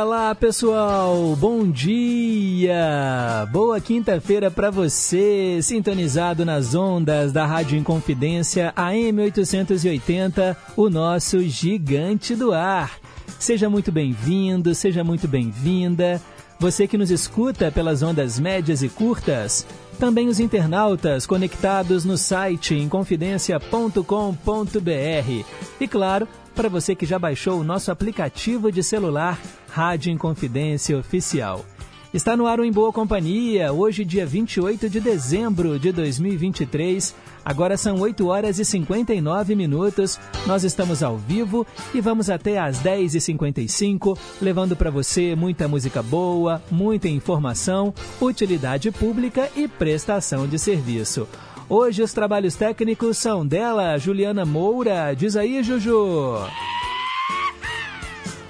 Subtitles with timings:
[0.00, 1.36] Diga lá, pessoal.
[1.36, 3.46] Bom dia.
[3.52, 12.34] Boa quinta-feira para você, sintonizado nas ondas da Rádio Inconfidência AM 880, o nosso gigante
[12.34, 12.98] do ar.
[13.38, 16.18] Seja muito bem-vindo, seja muito bem-vinda.
[16.58, 19.66] Você que nos escuta pelas ondas médias e curtas,
[19.98, 25.44] também os internautas conectados no site inconfidencia.com.br.
[25.78, 26.26] E claro,
[26.60, 31.64] para você que já baixou o nosso aplicativo de celular Rádio Inconfidência Oficial.
[32.12, 37.14] Está no ar o Em Boa Companhia, hoje dia 28 de dezembro de 2023.
[37.42, 40.20] Agora são 8 horas e 59 minutos.
[40.46, 46.62] Nós estamos ao vivo e vamos até às 10h55, levando para você muita música boa,
[46.70, 51.26] muita informação, utilidade pública e prestação de serviço.
[51.72, 55.14] Hoje os trabalhos técnicos são dela, Juliana Moura.
[55.14, 56.34] Diz aí, Juju.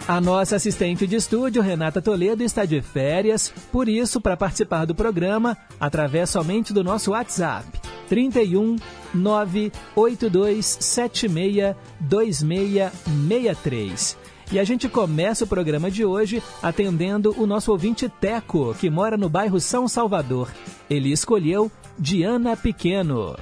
[0.08, 4.94] A nossa assistente de estúdio, Renata Toledo, está de férias, por isso, para participar do
[4.94, 8.76] programa, através somente do nosso WhatsApp, 31
[9.12, 14.16] 98276 2663.
[14.50, 19.18] E a gente começa o programa de hoje atendendo o nosso ouvinte Teco, que mora
[19.18, 20.50] no bairro São Salvador.
[20.88, 23.36] Ele escolheu Diana Pequeno.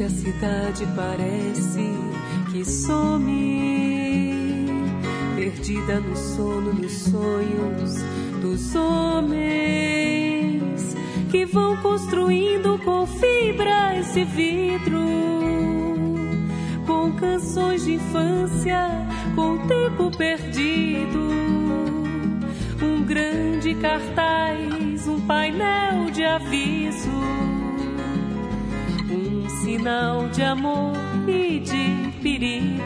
[0.00, 1.57] A cidade parece
[2.58, 4.66] que some,
[5.36, 8.02] perdida no sono dos sonhos
[8.42, 9.46] dos homens
[11.30, 14.98] que vão construindo com fibras de vidro,
[16.84, 18.90] com canções de infância,
[19.36, 21.28] com tempo perdido.
[22.82, 27.08] Um grande cartaz, um painel de aviso
[29.10, 32.82] um sinal de amor e de perigo.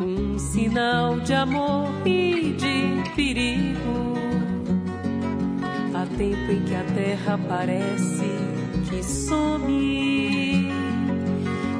[0.00, 4.14] Um sinal de amor e de perigo.
[5.94, 8.30] Há tempo em que a terra parece
[8.88, 10.70] que some.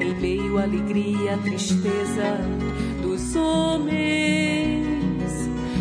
[0.01, 2.39] Em meio à alegria, à tristeza
[3.03, 4.91] dos homens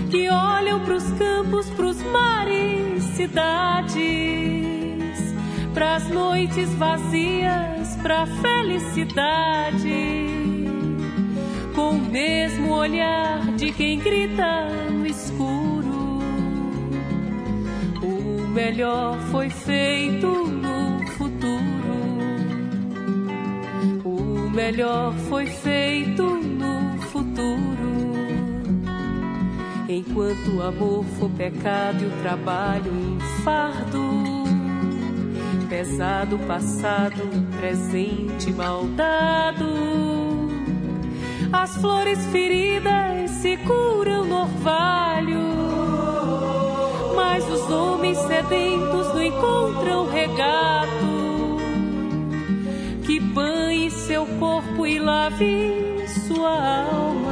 [0.09, 4.39] que olham pros campos, pros mares, cidades
[5.79, 9.89] pras noites vazias, pra felicidade.
[11.75, 16.19] Com o mesmo olhar de quem grita no escuro.
[18.01, 21.59] O melhor foi feito no futuro.
[24.03, 27.89] O melhor foi feito no futuro.
[29.87, 34.08] Enquanto o amor for pecado e o trabalho um fardo
[35.69, 37.21] pesado, passado,
[37.59, 39.67] presente, maldado.
[41.53, 45.39] As flores feridas se curam no orvalho,
[47.15, 51.59] mas os homens sedentos não encontram regato
[53.05, 57.29] que banhe seu corpo e lave sua alma.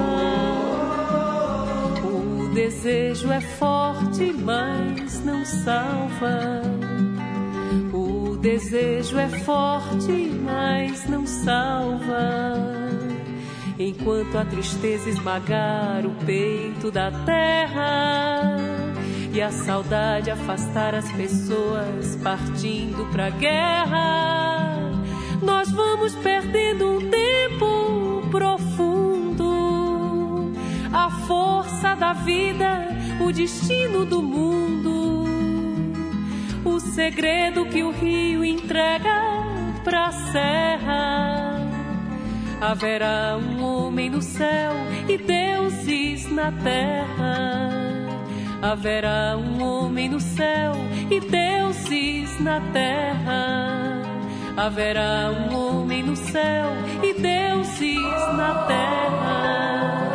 [2.03, 6.76] O desejo é forte, mas não salva.
[8.47, 12.53] Desejo é forte, mas não salva.
[13.77, 18.55] Enquanto a tristeza esmagar o peito da terra
[19.33, 24.93] e a saudade afastar as pessoas partindo pra guerra,
[25.41, 29.43] nós vamos perdendo um tempo profundo,
[30.93, 32.87] a força da vida,
[33.19, 35.16] o destino do mundo
[36.63, 39.21] o segredo que o rio entrega
[39.83, 41.59] pra serra.
[42.59, 44.73] Haverá um homem no céu
[45.07, 47.69] e deuses na terra.
[48.61, 50.73] Haverá um homem no céu
[51.11, 54.01] e deuses na terra.
[54.57, 56.71] Haverá um homem no céu
[57.03, 57.95] e deuses
[58.35, 60.06] na terra.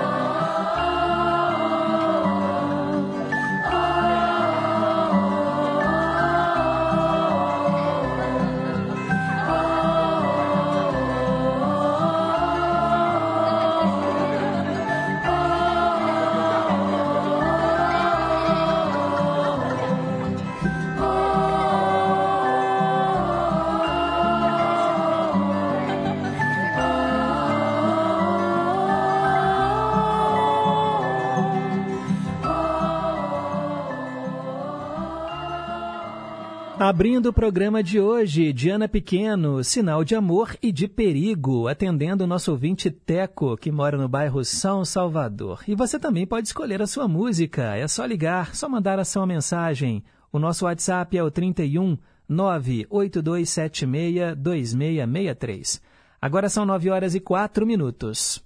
[36.82, 42.26] Abrindo o programa de hoje, Diana Pequeno, sinal de amor e de perigo, atendendo o
[42.26, 45.62] nosso ouvinte Teco, que mora no bairro São Salvador.
[45.68, 49.24] E você também pode escolher a sua música, é só ligar, só mandar a sua
[49.24, 50.02] mensagem.
[50.32, 51.96] O nosso WhatsApp é o 31
[52.28, 55.80] 98276 2663.
[56.20, 58.44] Agora são 9 horas e 4 minutos.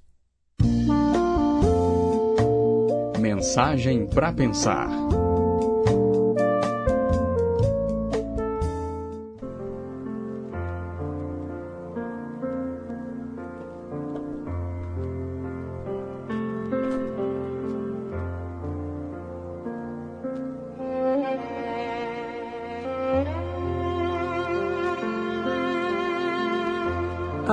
[3.19, 4.91] Mensagem para pensar.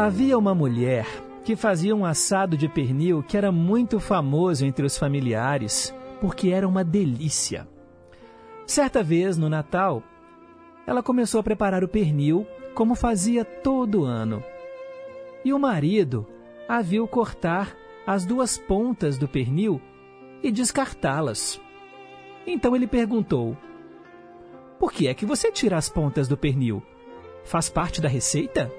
[0.03, 1.07] Havia uma mulher
[1.45, 6.67] que fazia um assado de pernil que era muito famoso entre os familiares, porque era
[6.67, 7.65] uma delícia.
[8.67, 10.03] Certa vez, no Natal,
[10.85, 12.45] ela começou a preparar o pernil
[12.75, 14.43] como fazia todo ano.
[15.45, 16.27] E o marido
[16.67, 17.73] a viu cortar
[18.05, 19.79] as duas pontas do pernil
[20.43, 21.61] e descartá-las.
[22.45, 23.55] Então ele perguntou:
[24.77, 26.83] Por que é que você tira as pontas do pernil?
[27.45, 28.69] Faz parte da receita?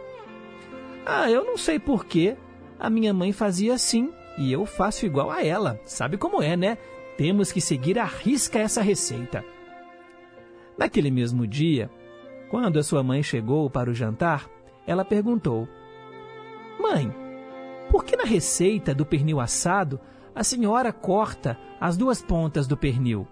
[1.05, 2.37] Ah, eu não sei porquê.
[2.79, 5.81] A minha mãe fazia assim e eu faço igual a ela.
[5.85, 6.79] Sabe como é, né?
[7.17, 9.45] Temos que seguir à risca essa receita.
[10.77, 11.91] Naquele mesmo dia,
[12.51, 14.49] quando a sua mãe chegou para o jantar,
[14.87, 15.69] ela perguntou:
[16.81, 17.15] Mãe,
[17.91, 20.01] por que na receita do pernil assado
[20.35, 23.27] a senhora corta as duas pontas do pernil?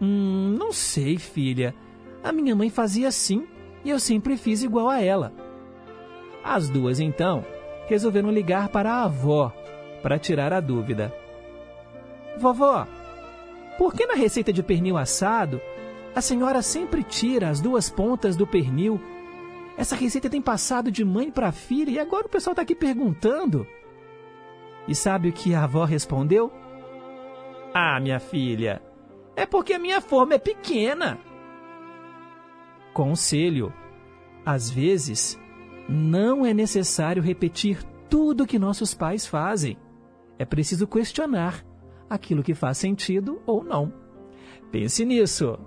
[0.00, 1.74] Hum, não sei, filha.
[2.22, 3.46] A minha mãe fazia assim
[3.82, 5.32] e eu sempre fiz igual a ela.
[6.48, 7.44] As duas, então,
[7.88, 9.52] resolveram ligar para a avó
[10.00, 11.12] para tirar a dúvida.
[12.38, 12.86] Vovó,
[13.76, 15.60] por que na receita de pernil assado
[16.14, 19.00] a senhora sempre tira as duas pontas do pernil?
[19.76, 23.66] Essa receita tem passado de mãe para filha e agora o pessoal está aqui perguntando.
[24.86, 26.52] E sabe o que a avó respondeu?
[27.74, 28.80] Ah, minha filha,
[29.34, 31.18] é porque a minha forma é pequena.
[32.94, 33.74] Conselho:
[34.44, 35.36] às vezes
[35.88, 39.76] não é necessário repetir tudo o que nossos pais fazem.
[40.38, 41.64] É preciso questionar
[42.08, 43.92] aquilo que faz sentido ou não.
[44.70, 45.58] Pense nisso.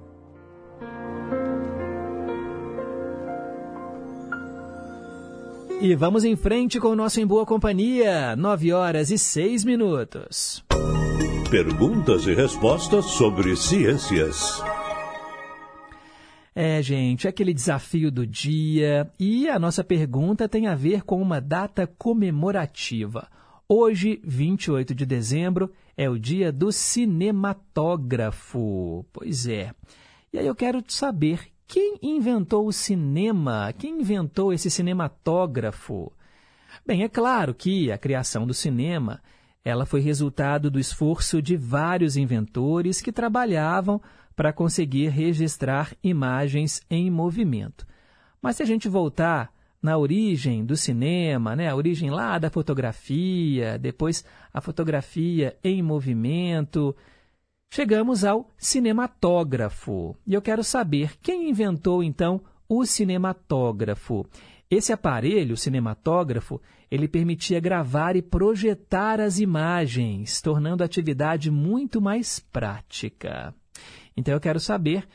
[5.81, 10.63] E vamos em frente com o nosso Em Boa Companhia, 9 horas e 6 minutos.
[11.49, 14.61] Perguntas e respostas sobre ciências.
[16.55, 19.07] É, gente, aquele desafio do dia.
[19.19, 23.27] E a nossa pergunta tem a ver com uma data comemorativa.
[23.67, 29.05] Hoje, 28 de dezembro, é o dia do cinematógrafo.
[29.13, 29.71] Pois é.
[30.33, 33.71] E aí eu quero saber quem inventou o cinema?
[33.77, 36.11] Quem inventou esse cinematógrafo?
[36.85, 39.21] Bem, é claro que a criação do cinema
[39.63, 44.01] ela foi resultado do esforço de vários inventores que trabalhavam
[44.39, 47.85] para conseguir registrar imagens em movimento.
[48.41, 53.77] Mas se a gente voltar na origem do cinema, né, a origem lá da fotografia,
[53.77, 56.95] depois a fotografia em movimento,
[57.69, 60.15] chegamos ao cinematógrafo.
[60.25, 64.25] E eu quero saber quem inventou então o cinematógrafo.
[64.71, 71.99] Esse aparelho, o cinematógrafo, ele permitia gravar e projetar as imagens, tornando a atividade muito
[71.99, 73.53] mais prática.
[74.15, 75.07] Então eu quero saber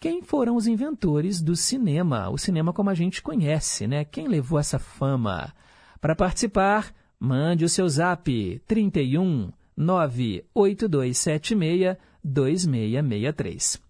[0.00, 4.04] quem foram os inventores do cinema, o cinema como a gente conhece, né?
[4.04, 5.54] Quem levou essa fama?
[6.00, 13.80] Para participar, mande o seu zap 31 98276 2663.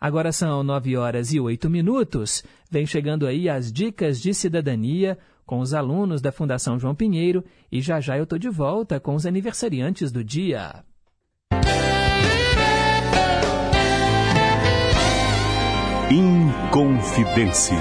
[0.00, 2.44] Agora são 9 horas e 8 minutos.
[2.70, 5.16] Vem chegando aí as dicas de cidadania
[5.46, 9.14] com os alunos da Fundação João Pinheiro e já já eu estou de volta com
[9.14, 10.82] os aniversariantes do dia.
[16.10, 17.78] Inconfidência.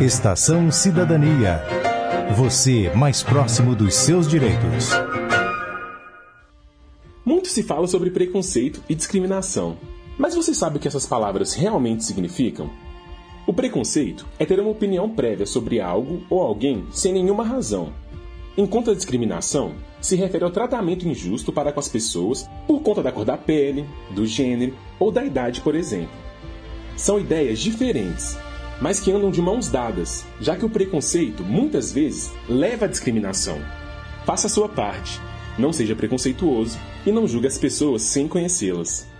[0.00, 1.60] Estação Cidadania.
[2.36, 4.90] Você mais próximo dos seus direitos.
[7.24, 9.76] Muito se fala sobre preconceito e discriminação.
[10.16, 12.70] Mas você sabe o que essas palavras realmente significam?
[13.50, 17.92] O preconceito é ter uma opinião prévia sobre algo ou alguém sem nenhuma razão.
[18.56, 23.10] Enquanto a discriminação se refere ao tratamento injusto para com as pessoas por conta da
[23.10, 26.14] cor da pele, do gênero ou da idade, por exemplo.
[26.96, 28.38] São ideias diferentes,
[28.80, 33.58] mas que andam de mãos dadas, já que o preconceito muitas vezes leva à discriminação.
[34.24, 35.20] Faça a sua parte,
[35.58, 39.10] não seja preconceituoso e não julgue as pessoas sem conhecê-las.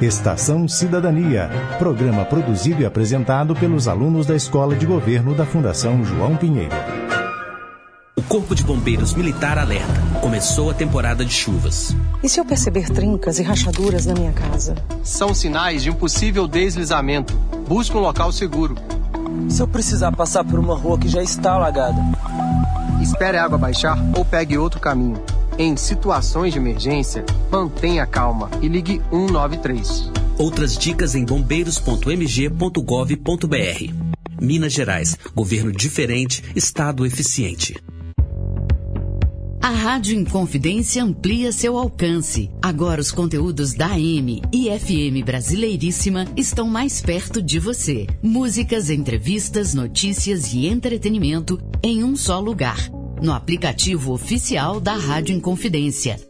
[0.00, 1.48] Estação Cidadania,
[1.78, 6.74] programa produzido e apresentado pelos alunos da Escola de Governo da Fundação João Pinheiro.
[8.14, 9.94] O Corpo de Bombeiros Militar alerta.
[10.20, 11.96] Começou a temporada de chuvas.
[12.22, 14.74] E se eu perceber trincas e rachaduras na minha casa?
[15.02, 17.34] São sinais de um possível deslizamento.
[17.66, 18.74] Busque um local seguro.
[19.48, 22.02] Se eu precisar passar por uma rua que já está alagada?
[23.00, 25.22] Espere a água baixar ou pegue outro caminho.
[25.58, 30.10] Em situações de emergência, mantenha calma e ligue 193.
[30.38, 33.94] Outras dicas em bombeiros.mg.gov.br.
[34.38, 37.74] Minas Gerais, governo diferente, estado eficiente.
[39.62, 42.50] A Rádio Inconfidência amplia seu alcance.
[42.60, 48.06] Agora os conteúdos da AM e FM Brasileiríssima estão mais perto de você.
[48.22, 52.90] Músicas, entrevistas, notícias e entretenimento em um só lugar
[53.22, 56.20] no aplicativo oficial da Rádio Inconfidência.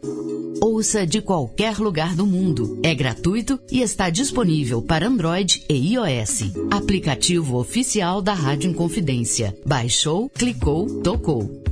[0.61, 2.79] Ouça de qualquer lugar do mundo.
[2.83, 6.51] É gratuito e está disponível para Android e iOS.
[6.71, 9.55] Aplicativo oficial da Rádio Inconfidência.
[9.65, 11.67] Baixou, clicou, tocou.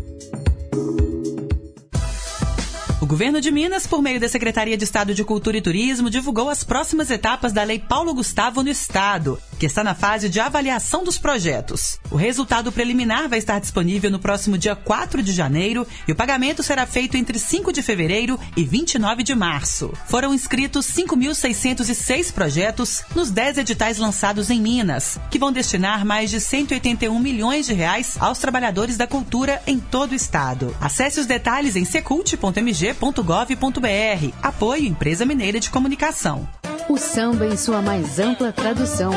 [3.06, 6.50] O governo de Minas, por meio da Secretaria de Estado de Cultura e Turismo, divulgou
[6.50, 11.04] as próximas etapas da Lei Paulo Gustavo no Estado, que está na fase de avaliação
[11.04, 12.00] dos projetos.
[12.12, 16.64] O resultado preliminar vai estar disponível no próximo dia 4 de janeiro e o pagamento
[16.64, 19.94] será feito entre 5 de fevereiro e 29 de março.
[20.08, 26.40] Foram inscritos 5.606 projetos nos 10 editais lançados em Minas, que vão destinar mais de
[26.40, 30.76] 181 milhões de reais aos trabalhadores da cultura em todo o estado.
[30.82, 34.34] Acesse os detalhes em secult.mg mg.gov.br.
[34.42, 36.48] Apoio Empresa Mineira de Comunicação.
[36.88, 39.12] O samba em sua mais ampla tradução.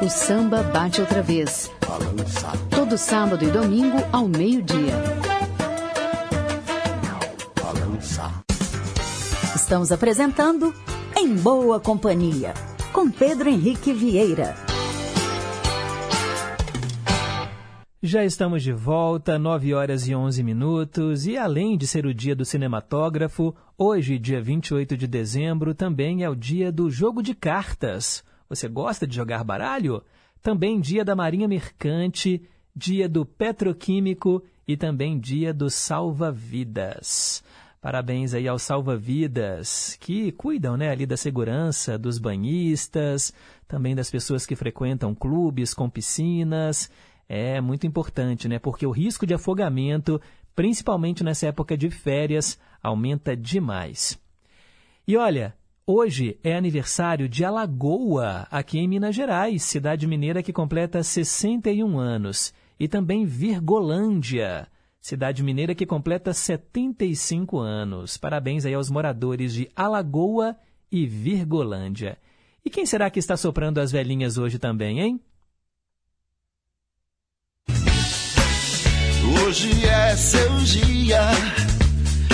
[0.00, 1.70] O samba bate outra vez.
[2.70, 4.94] Todo sábado e domingo ao meio-dia.
[9.54, 10.74] Estamos apresentando
[11.16, 12.52] Em Boa Companhia,
[12.92, 14.54] com Pedro Henrique Vieira.
[18.04, 22.34] Já estamos de volta, 9 horas e 11 minutos, e além de ser o dia
[22.34, 28.24] do cinematógrafo, hoje, dia 28 de dezembro, também é o dia do jogo de cartas.
[28.52, 30.02] Você gosta de jogar baralho?
[30.42, 32.42] Também dia da Marinha Mercante,
[32.76, 37.42] dia do Petroquímico e também dia do Salva-Vidas.
[37.80, 43.32] Parabéns aí aos salva-vidas que cuidam né, ali da segurança dos banhistas,
[43.66, 46.90] também das pessoas que frequentam clubes com piscinas
[47.26, 48.58] é muito importante, né?
[48.58, 50.20] Porque o risco de afogamento,
[50.54, 54.20] principalmente nessa época de férias, aumenta demais.
[55.08, 55.54] E olha,
[55.86, 62.52] hoje é aniversário de Alagoa, aqui em Minas Gerais, cidade mineira que completa 61 anos.
[62.78, 64.66] E também Virgolândia,
[65.00, 68.16] cidade mineira que completa 75 anos.
[68.16, 70.56] Parabéns aí aos moradores de Alagoa
[70.90, 72.18] e Virgolândia.
[72.64, 75.20] E quem será que está soprando as velhinhas hoje também, hein?
[79.44, 81.20] Hoje é seu dia,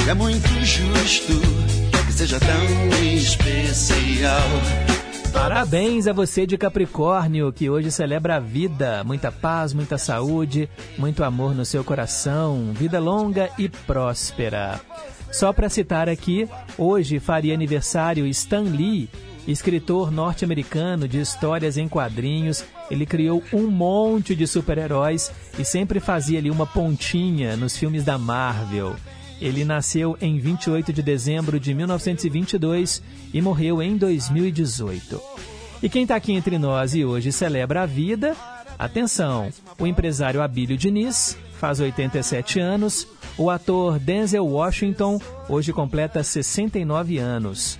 [0.09, 1.78] é muito justo
[2.19, 4.41] seja tão especial.
[5.33, 9.05] Parabéns a você de Capricórnio, que hoje celebra a vida.
[9.05, 14.81] Muita paz, muita saúde, muito amor no seu coração, vida longa e próspera.
[15.31, 19.09] Só para citar aqui, hoje faria aniversário Stan Lee,
[19.47, 22.65] escritor norte-americano de histórias em quadrinhos.
[22.91, 28.19] Ele criou um monte de super-heróis e sempre fazia ali uma pontinha nos filmes da
[28.19, 28.97] Marvel.
[29.41, 33.03] Ele nasceu em 28 de dezembro de 1922
[33.33, 35.21] e morreu em 2018.
[35.83, 38.37] E quem está aqui entre nós e hoje celebra a vida,
[38.77, 47.19] atenção, o empresário Abílio Diniz, faz 87 anos, o ator Denzel Washington, hoje completa 69
[47.19, 47.79] anos.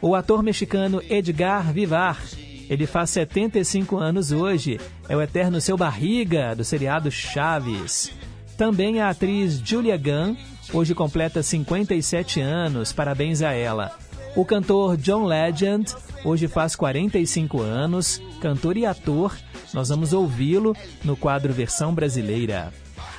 [0.00, 2.22] O ator mexicano Edgar Vivar,
[2.68, 8.12] ele faz 75 anos hoje, é o eterno seu barriga do seriado Chaves.
[8.56, 10.36] Também a atriz Julia Gunn,
[10.72, 13.96] hoje completa 57 anos, parabéns a ela.
[14.36, 15.92] O cantor John Legend,
[16.24, 19.36] hoje faz 45 anos, cantor e ator,
[19.74, 22.72] nós vamos ouvi-lo no quadro Versão Brasileira.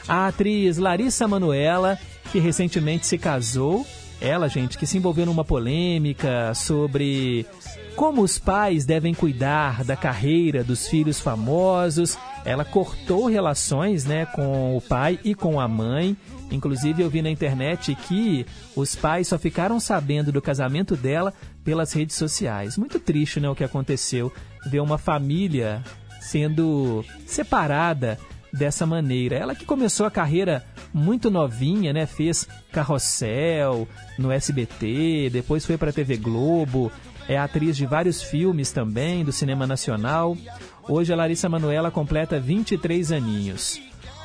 [0.08, 1.98] A atriz Larissa Manuela,
[2.32, 3.86] que recentemente se casou
[4.22, 7.46] ela, gente, que se envolveu numa polêmica sobre
[7.96, 12.18] como os pais devem cuidar da carreira dos filhos famosos.
[12.44, 16.18] Ela cortou relações né, com o pai e com a mãe.
[16.52, 18.46] Inclusive, eu vi na internet que
[18.76, 21.34] os pais só ficaram sabendo do casamento dela
[21.64, 22.78] pelas redes sociais.
[22.78, 24.32] Muito triste né, o que aconteceu
[24.66, 25.84] ver uma família
[26.20, 28.18] sendo separada
[28.54, 29.36] dessa maneira.
[29.36, 32.06] Ela que começou a carreira muito novinha, né?
[32.06, 36.92] Fez Carrossel no SBT, depois foi para a TV Globo,
[37.28, 40.38] é atriz de vários filmes também do cinema nacional.
[40.88, 43.82] Hoje a Larissa Manuela completa 23 aninhos.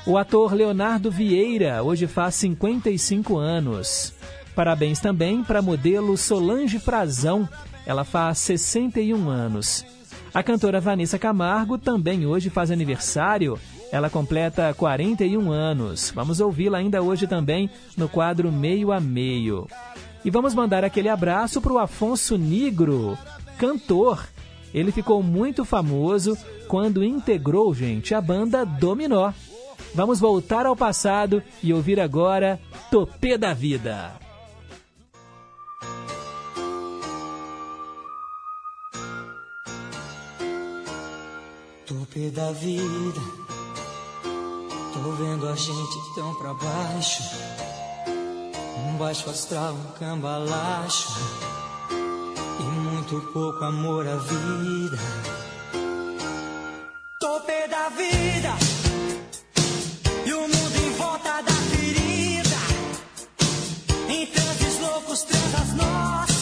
[0.06, 4.12] O ator Leonardo Vieira hoje faz 55 anos.
[4.54, 7.48] Parabéns também para a modelo Solange Frazão,
[7.84, 9.84] ela faz 61 anos.
[10.32, 13.58] A cantora Vanessa Camargo também hoje faz aniversário.
[13.92, 16.10] Ela completa 41 anos.
[16.14, 19.66] Vamos ouvi-la ainda hoje também no quadro Meio a Meio.
[20.24, 23.16] E vamos mandar aquele abraço para o Afonso Nigro,
[23.58, 24.26] cantor.
[24.74, 26.36] Ele ficou muito famoso
[26.68, 29.32] quando integrou, gente, a banda Dominó.
[29.94, 34.26] Vamos voltar ao passado e ouvir agora Topê da Vida.
[41.86, 43.20] Topê da vida,
[44.92, 47.22] tô vendo a gente tão pra baixo.
[48.88, 51.08] Um baixo astral, um cambalacho.
[52.58, 54.98] E muito pouco amor à vida.
[57.20, 58.54] Topê da vida,
[60.24, 62.56] e o mundo em volta da ferida.
[64.08, 66.35] Em transes loucos, transas nossas.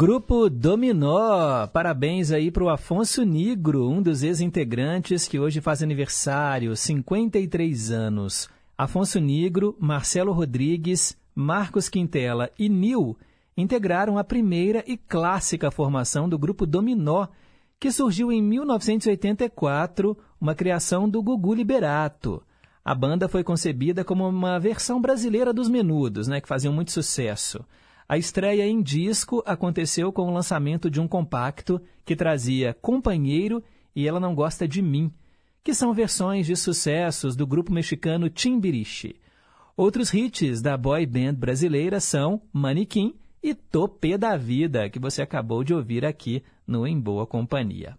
[0.00, 6.76] Grupo Dominó, parabéns aí para o Afonso Nigro, um dos ex-integrantes que hoje faz aniversário,
[6.76, 8.48] 53 anos.
[8.78, 13.18] Afonso Nigro, Marcelo Rodrigues, Marcos Quintela e Nil
[13.56, 17.26] integraram a primeira e clássica formação do grupo Dominó,
[17.80, 22.40] que surgiu em 1984, uma criação do Gugu Liberato.
[22.84, 27.64] A banda foi concebida como uma versão brasileira dos Menudos, né, que faziam muito sucesso.
[28.08, 33.62] A estreia em disco aconteceu com o lançamento de um compacto que trazia Companheiro
[33.94, 35.12] e Ela Não Gosta de Mim,
[35.62, 39.16] que são versões de sucessos do grupo mexicano Timbiriche.
[39.76, 45.62] Outros hits da boy band brasileira são Manequim e Topê da Vida, que você acabou
[45.62, 47.94] de ouvir aqui no Em Boa Companhia.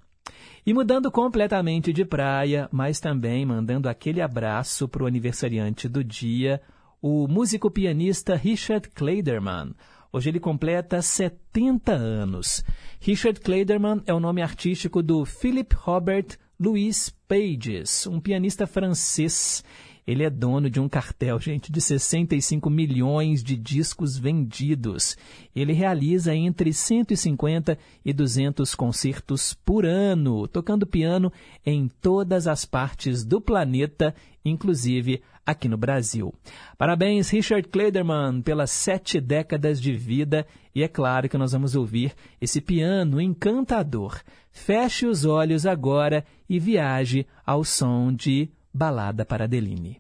[0.66, 6.60] E mudando completamente de praia, mas também mandando aquele abraço para o aniversariante do dia,
[7.00, 9.74] o músico pianista Richard Kleiderman.
[10.12, 12.64] Hoje ele completa 70 anos.
[13.00, 16.26] Richard Kleiderman é o nome artístico do Philip Robert
[16.60, 19.64] Louis Pages, um pianista francês.
[20.08, 25.16] Ele é dono de um cartel, gente, de 65 milhões de discos vendidos.
[25.56, 31.32] Ele realiza entre 150 e 200 concertos por ano, tocando piano
[31.64, 36.34] em todas as partes do planeta, inclusive aqui no Brasil.
[36.78, 40.46] Parabéns, Richard Kleiderman, pelas sete décadas de vida.
[40.74, 44.22] E é claro que nós vamos ouvir esse piano encantador.
[44.52, 50.00] Feche os olhos agora e viaje ao som de Balada para Adeline.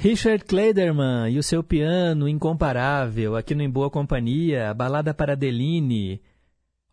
[0.00, 6.22] Richard Kleiderman e o seu piano incomparável aqui no Em Boa Companhia, balada para Adeline.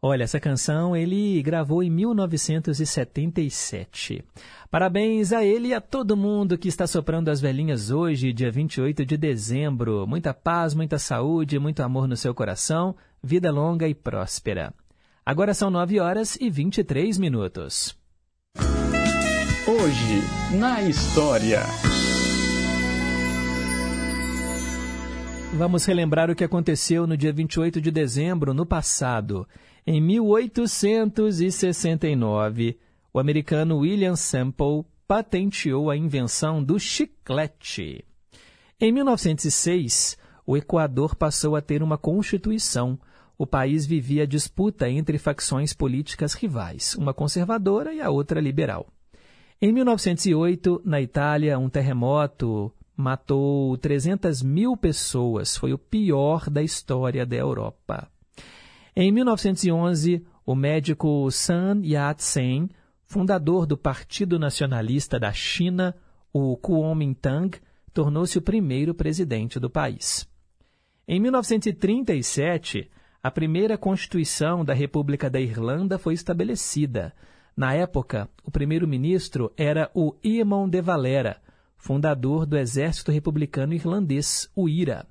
[0.01, 4.25] Olha, essa canção ele gravou em 1977.
[4.71, 9.05] Parabéns a ele e a todo mundo que está soprando as velhinhas hoje, dia 28
[9.05, 10.07] de dezembro.
[10.07, 14.73] Muita paz, muita saúde, muito amor no seu coração, vida longa e próspera.
[15.23, 17.95] Agora são 9 horas e 23 minutos.
[19.67, 20.23] Hoje,
[20.57, 21.61] na história.
[25.57, 29.47] Vamos relembrar o que aconteceu no dia 28 de dezembro, no passado.
[29.87, 32.77] Em 1869,
[33.13, 38.03] o americano William Semple patenteou a invenção do chiclete.
[38.81, 42.99] Em 1906, o Equador passou a ter uma constituição.
[43.37, 48.87] o país vivia disputa entre facções políticas rivais, uma conservadora e a outra liberal.
[49.61, 55.57] Em 1908, na Itália, um terremoto matou 300 mil pessoas.
[55.57, 58.09] Foi o pior da história da Europa.
[58.95, 62.69] Em 1911, o médico Sun Yat-sen,
[63.05, 65.95] fundador do Partido Nacionalista da China,
[66.31, 67.57] o Kuomintang,
[67.93, 70.27] tornou-se o primeiro presidente do país.
[71.07, 72.89] Em 1937,
[73.21, 77.13] a primeira Constituição da República da Irlanda foi estabelecida.
[77.55, 81.41] Na época, o primeiro-ministro era o Eamon de Valera,
[81.85, 85.05] fundador do Exército Republicano Irlandês, o IRA.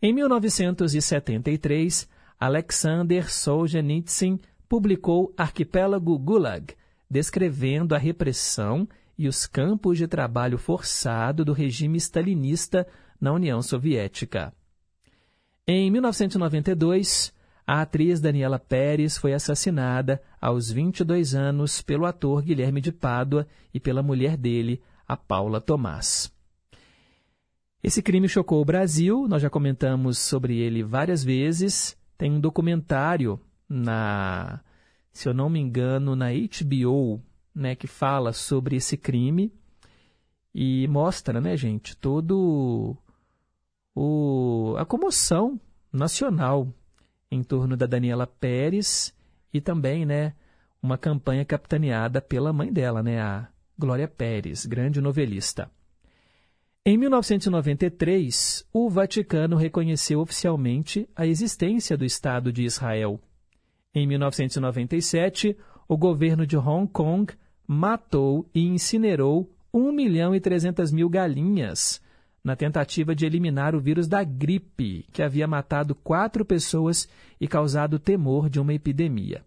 [0.00, 2.08] Em 1973,
[2.40, 6.74] Alexander Solzhenitsyn publicou Arquipélago Gulag,
[7.10, 12.86] descrevendo a repressão e os campos de trabalho forçado do regime stalinista
[13.20, 14.54] na União Soviética.
[15.66, 17.30] Em 1992,
[17.66, 23.78] a atriz Daniela Pérez foi assassinada aos 22 anos pelo ator Guilherme de Pádua e
[23.78, 26.32] pela mulher dele, a Paula Tomás.
[27.82, 31.96] Esse crime chocou o Brasil, nós já comentamos sobre ele várias vezes.
[32.16, 33.38] Tem um documentário
[33.68, 34.60] na,
[35.12, 37.22] se eu não me engano, na HBO,
[37.54, 39.52] né, que fala sobre esse crime
[40.54, 42.96] e mostra, né, gente, todo
[43.94, 45.60] o, a comoção
[45.92, 46.72] nacional
[47.30, 49.14] em torno da Daniela Pérez
[49.52, 50.34] e também, né,
[50.82, 55.70] uma campanha capitaneada pela mãe dela, né, a Glória Pérez, grande novelista.
[56.86, 63.18] Em 1993, o Vaticano reconheceu oficialmente a existência do Estado de Israel.
[63.92, 65.56] Em 1997,
[65.88, 67.32] o governo de Hong Kong
[67.66, 72.00] matou e incinerou 1 milhão e 300 mil galinhas
[72.44, 77.08] na tentativa de eliminar o vírus da gripe, que havia matado quatro pessoas
[77.40, 79.42] e causado temor de uma epidemia.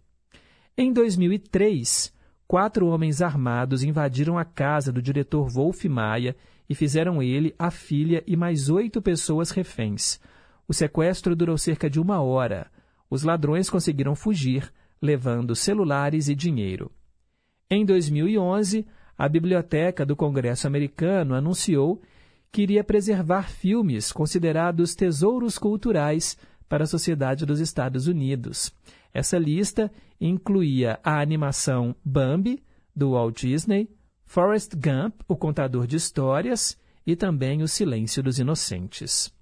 [0.75, 2.11] Em 2003,
[2.47, 6.35] quatro homens armados invadiram a casa do diretor Wolf Maia
[6.69, 10.19] e fizeram ele, a filha e mais oito pessoas reféns.
[10.67, 12.69] O sequestro durou cerca de uma hora.
[13.09, 16.91] Os ladrões conseguiram fugir, levando celulares e dinheiro.
[17.69, 18.85] Em 2011,
[19.17, 22.01] a Biblioteca do Congresso americano anunciou
[22.51, 28.73] que iria preservar filmes considerados tesouros culturais para a sociedade dos Estados Unidos.
[29.13, 32.63] Essa lista incluía a animação Bambi,
[32.95, 33.89] do Walt Disney,
[34.25, 39.33] Forrest Gump, o contador de histórias, e também O Silêncio dos Inocentes.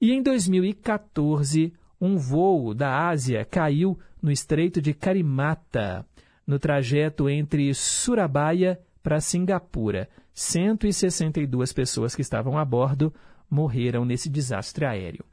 [0.00, 6.04] E em 2014, um voo da Ásia caiu no Estreito de Karimata,
[6.46, 10.08] no trajeto entre Surabaya para Singapura.
[10.34, 13.12] 162 pessoas que estavam a bordo
[13.48, 15.24] morreram nesse desastre aéreo.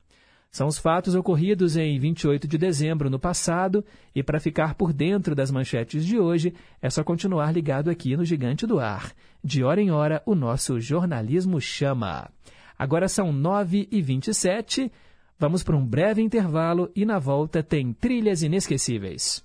[0.52, 3.84] São os fatos ocorridos em 28 de dezembro no passado,
[4.16, 8.26] e para ficar por dentro das manchetes de hoje, é só continuar ligado aqui no
[8.26, 9.12] Gigante do Ar.
[9.44, 12.30] De hora em hora, o nosso jornalismo chama.
[12.78, 14.92] Agora são 9h27,
[15.38, 19.44] vamos para um breve intervalo e na volta tem trilhas inesquecíveis.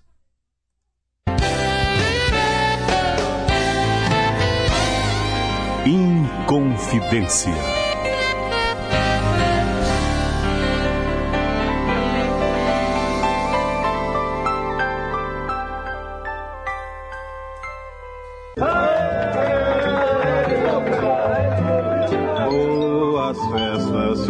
[5.84, 7.71] Inconfidência.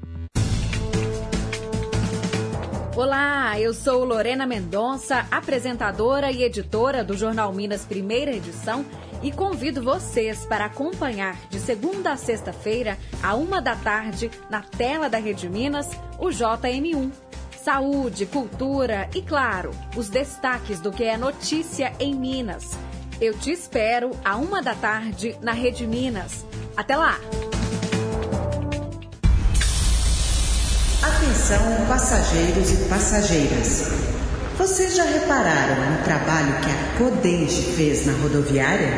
[2.96, 8.84] Olá, eu sou Lorena Mendonça, apresentadora e editora do Jornal Minas Primeira Edição
[9.22, 15.08] e convido vocês para acompanhar de segunda a sexta-feira, a uma da tarde, na tela
[15.08, 17.10] da Rede Minas, o JM1.
[17.62, 22.78] Saúde, cultura e, claro, os destaques do que é notícia em Minas.
[23.20, 26.46] Eu te espero a uma da tarde na Rede Minas.
[26.76, 27.18] Até lá!
[31.02, 34.27] Atenção, passageiros e passageiras.
[34.58, 38.90] Vocês já repararam no trabalho que a Codenge fez na rodoviária?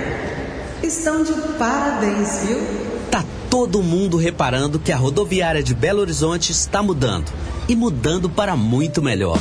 [0.82, 2.58] Estão de parabéns, viu?
[3.10, 7.30] Tá todo mundo reparando que a rodoviária de Belo Horizonte está mudando
[7.68, 9.38] e mudando para muito melhor.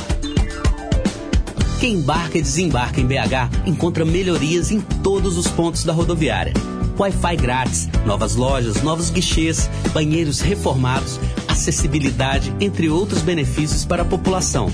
[1.80, 6.52] Quem embarca e desembarca em BH encontra melhorias em todos os pontos da rodoviária.
[6.98, 14.70] Wi-Fi grátis, novas lojas, novos guichês, banheiros reformados, acessibilidade, entre outros benefícios para a população.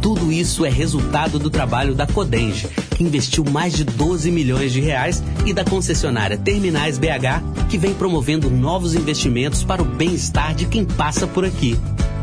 [0.00, 4.80] Tudo isso é resultado do trabalho da Codenge, que investiu mais de 12 milhões de
[4.80, 10.66] reais, e da concessionária Terminais BH, que vem promovendo novos investimentos para o bem-estar de
[10.66, 11.78] quem passa por aqui.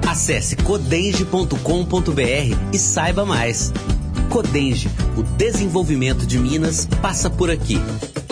[0.08, 1.56] Acesse codenge.com.br
[2.74, 3.74] e saiba mais.
[4.30, 7.80] Codenge, o desenvolvimento de Minas passa por aqui.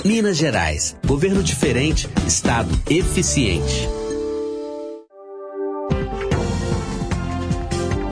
[0.03, 4.04] Minas Gerais, governo diferente, estado eficiente.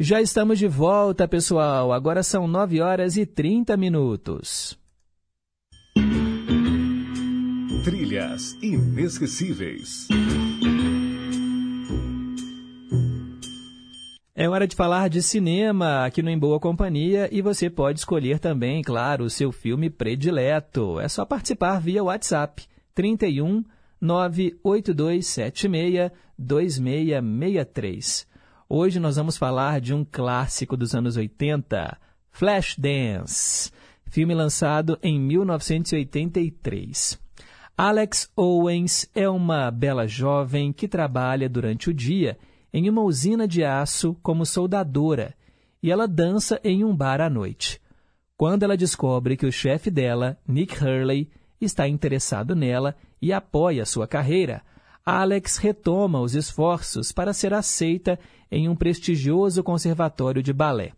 [0.00, 1.92] Já estamos de volta, pessoal.
[1.92, 4.78] Agora são 9 horas e 30 minutos.
[7.82, 10.06] Trilhas inesquecíveis.
[14.36, 18.38] É hora de falar de cinema aqui no Em Boa Companhia e você pode escolher
[18.38, 21.00] também, claro, o seu filme predileto.
[21.00, 23.64] É só participar via WhatsApp 31
[24.00, 28.27] 98276 2663.
[28.70, 31.96] Hoje nós vamos falar de um clássico dos anos 80,
[32.30, 33.72] Flashdance,
[34.04, 37.18] filme lançado em 1983.
[37.74, 42.36] Alex Owens é uma bela jovem que trabalha durante o dia
[42.70, 45.34] em uma usina de aço como soldadora
[45.82, 47.80] e ela dança em um bar à noite.
[48.36, 54.06] Quando ela descobre que o chefe dela, Nick Hurley, está interessado nela e apoia sua
[54.06, 54.62] carreira,
[55.10, 60.92] Alex retoma os esforços para ser aceita em um prestigioso conservatório de balé.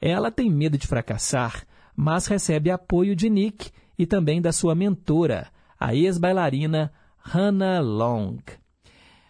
[0.00, 5.48] Ela tem medo de fracassar, mas recebe apoio de Nick e também da sua mentora,
[5.78, 8.38] a ex-bailarina Hannah Long.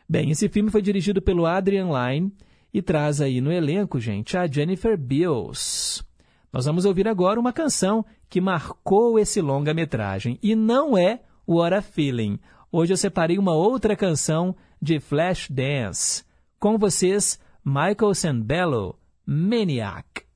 [0.08, 2.32] Bem, esse filme foi dirigido pelo Adrian Lyne
[2.72, 6.04] e traz aí no elenco, gente, a Jennifer Beals.
[6.52, 11.82] Nós vamos ouvir agora uma canção que marcou esse longa-metragem e não é What a
[11.82, 12.38] Feeling.
[12.72, 16.22] Hoje eu separei uma outra canção de Flashdance.
[16.58, 20.29] Com vocês, Michael Sambello, Maniac.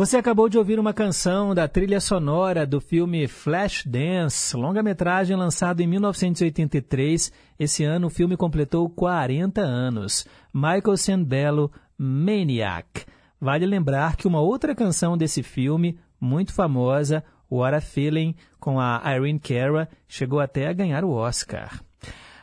[0.00, 5.86] Você acabou de ouvir uma canção da trilha sonora do filme Flashdance, longa-metragem lançado em
[5.86, 7.30] 1983.
[7.58, 10.26] Esse ano o filme completou 40 anos.
[10.54, 13.04] Michael Sembello, Maniac.
[13.38, 17.22] Vale lembrar que uma outra canção desse filme, muito famosa,
[17.52, 21.78] What a Feeling, com a Irene Cara, chegou até a ganhar o Oscar.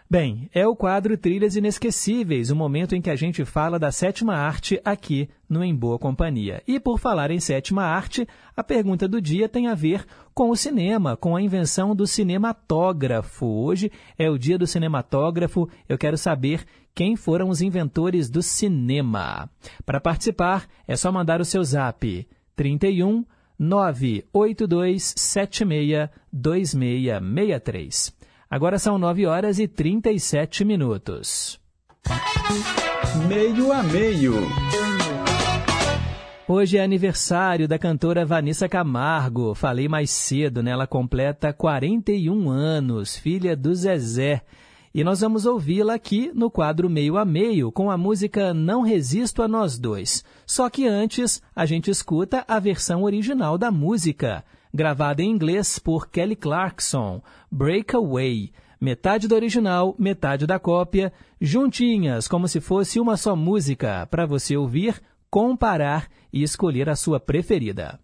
[0.10, 4.36] Bem, é o quadro Trilhas Inesquecíveis, o momento em que a gente fala da sétima
[4.36, 6.64] arte aqui no Em Boa Companhia.
[6.66, 10.56] E por falar em sétima arte, a pergunta do dia tem a ver com o
[10.56, 13.46] cinema, com a invenção do cinematógrafo.
[13.46, 15.68] Hoje é o dia do cinematógrafo.
[15.90, 16.64] Eu quero saber
[16.96, 19.50] quem foram os inventores do cinema.
[19.86, 23.26] Para participar, é só mandar o seu zap 31
[23.60, 28.17] 982 76 2663.
[28.50, 31.60] Agora são 9 horas e 37 minutos.
[33.28, 34.36] Meio a meio.
[36.48, 39.54] Hoje é aniversário da cantora Vanessa Camargo.
[39.54, 40.72] Falei mais cedo, né?
[40.72, 44.42] Ela completa 41 anos, filha do Zezé.
[44.96, 49.44] E nós vamos ouvi-la aqui no quadro Meio a Meio com a música Não Resisto
[49.44, 50.24] a Nós Dois.
[50.46, 54.46] Só que antes, a gente escuta a versão original da música
[54.78, 57.22] gravada em inglês por Kelly Clarkson,
[57.52, 58.52] Breakaway.
[58.80, 61.12] Metade do original, metade da cópia,
[61.42, 65.02] juntinhas, como se fosse uma só música, para você ouvir,
[65.32, 68.00] comparar e escolher a sua preferida.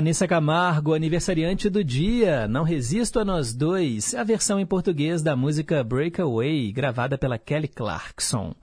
[0.00, 5.36] Vanessa Camargo, aniversariante do dia, Não Resisto a Nós Dois, a versão em português da
[5.36, 8.54] música Breakaway, gravada pela Kelly Clarkson.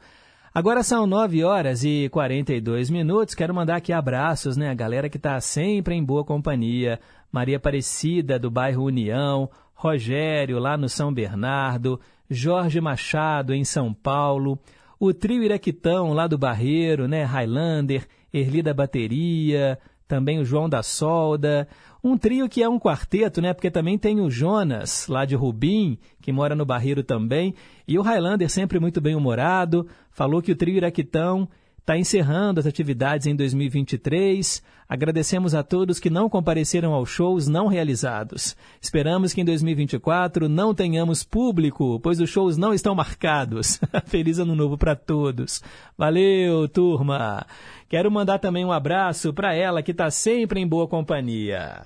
[0.51, 3.35] Agora são 9 horas e 42 minutos.
[3.35, 4.71] Quero mandar aqui abraços, né?
[4.71, 6.99] A galera que está sempre em boa companhia.
[7.31, 14.57] Maria Aparecida, do bairro União, Rogério, lá no São Bernardo, Jorge Machado, em São Paulo,
[14.99, 17.23] o trio Iraquitão, lá do Barreiro, né?
[17.23, 19.77] Highlander, Erli da Bateria,
[20.08, 21.68] também o João da Solda,
[22.03, 23.53] um trio que é um quarteto, né?
[23.53, 27.53] Porque também tem o Jonas, lá de Rubim, que mora no Barreiro também,
[27.88, 31.47] e o Highlander sempre muito bem humorado, falou que o trio Iraquitão
[31.88, 34.61] está encerrando as atividades em 2023.
[34.89, 38.57] Agradecemos a todos que não compareceram aos shows não realizados.
[38.81, 43.79] Esperamos que em 2024 não tenhamos público, pois os shows não estão marcados.
[44.05, 45.63] Feliz Ano Novo para todos.
[45.97, 47.45] Valeu, turma!
[47.88, 51.83] Quero mandar também um abraço para ela que está sempre em boa companhia.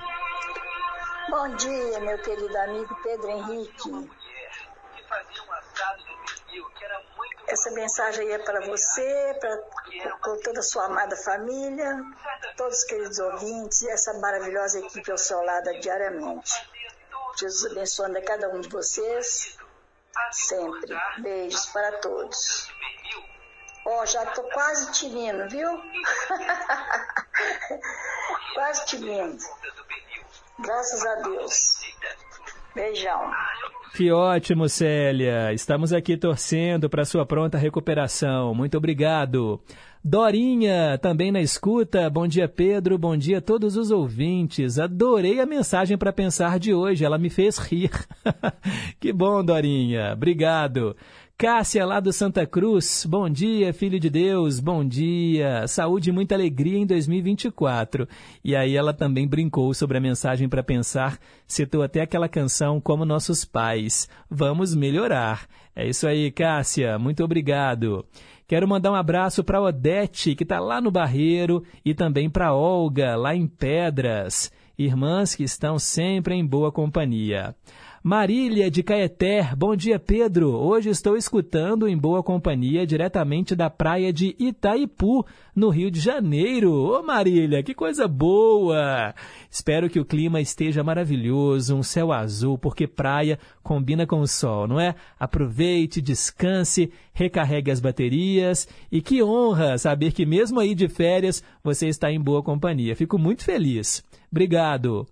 [1.29, 4.20] Bom dia, meu querido amigo Pedro Henrique.
[7.51, 9.57] Essa mensagem aí é para você, para
[10.37, 12.01] toda a sua amada família,
[12.55, 16.49] todos os queridos ouvintes e essa maravilhosa equipe ao seu lado diariamente.
[17.37, 19.57] Jesus abençoando a cada um de vocês,
[20.31, 20.97] sempre.
[21.17, 22.69] Beijos para todos.
[23.85, 25.69] Ó, já tô quase tinindo, viu?
[28.55, 29.43] quase tinindo.
[30.59, 31.80] Graças a Deus.
[32.73, 33.29] Beijão.
[33.93, 35.51] Que ótimo, Célia.
[35.53, 38.55] Estamos aqui torcendo para sua pronta recuperação.
[38.55, 39.59] Muito obrigado.
[40.03, 42.09] Dorinha, também na escuta.
[42.09, 42.97] Bom dia, Pedro.
[42.97, 44.79] Bom dia a todos os ouvintes.
[44.79, 47.03] Adorei a mensagem para pensar de hoje.
[47.03, 47.91] Ela me fez rir.
[48.99, 50.13] que bom, Dorinha.
[50.13, 50.95] Obrigado.
[51.41, 53.03] Cássia, lá do Santa Cruz.
[53.03, 54.59] Bom dia, filho de Deus.
[54.59, 55.67] Bom dia.
[55.67, 58.07] Saúde e muita alegria em 2024.
[58.45, 61.17] E aí ela também brincou sobre a mensagem para pensar,
[61.47, 64.07] citou até aquela canção Como Nossos Pais.
[64.29, 65.47] Vamos melhorar.
[65.75, 66.99] É isso aí, Cássia.
[66.99, 68.05] Muito obrigado.
[68.47, 73.15] Quero mandar um abraço para Odete, que está lá no Barreiro, e também para Olga,
[73.15, 74.51] lá em Pedras.
[74.77, 77.55] Irmãs que estão sempre em boa companhia.
[78.03, 80.55] Marília de Caeté, bom dia Pedro.
[80.55, 85.23] Hoje estou escutando em boa companhia diretamente da praia de Itaipu,
[85.55, 86.73] no Rio de Janeiro.
[86.73, 89.13] Ô Marília, que coisa boa!
[89.51, 94.67] Espero que o clima esteja maravilhoso, um céu azul, porque praia combina com o sol,
[94.67, 94.95] não é?
[95.19, 101.87] Aproveite, descanse, recarregue as baterias e que honra saber que mesmo aí de férias você
[101.87, 102.95] está em boa companhia.
[102.95, 104.03] Fico muito feliz.
[104.31, 105.05] Obrigado.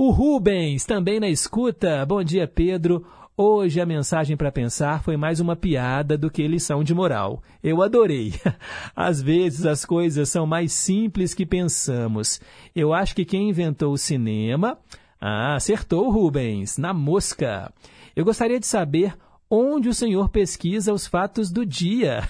[0.00, 2.06] O Rubens, também na escuta.
[2.06, 3.04] Bom dia, Pedro.
[3.36, 7.42] Hoje a mensagem para pensar foi mais uma piada do que lição de moral.
[7.64, 8.32] Eu adorei.
[8.94, 12.40] Às vezes as coisas são mais simples que pensamos.
[12.76, 14.78] Eu acho que quem inventou o cinema.
[15.20, 17.72] Ah, acertou, Rubens, na mosca.
[18.14, 19.16] Eu gostaria de saber
[19.50, 22.20] onde o senhor pesquisa os fatos do dia.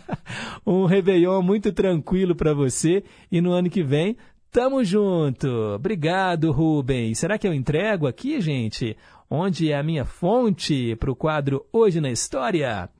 [0.66, 4.16] um Réveillon muito tranquilo para você e no ano que vem
[4.52, 5.48] Tamo junto.
[5.76, 7.18] Obrigado, Rubens.
[7.18, 8.94] Será que eu entrego aqui, gente?
[9.30, 12.90] Onde é a minha fonte para o quadro Hoje na História?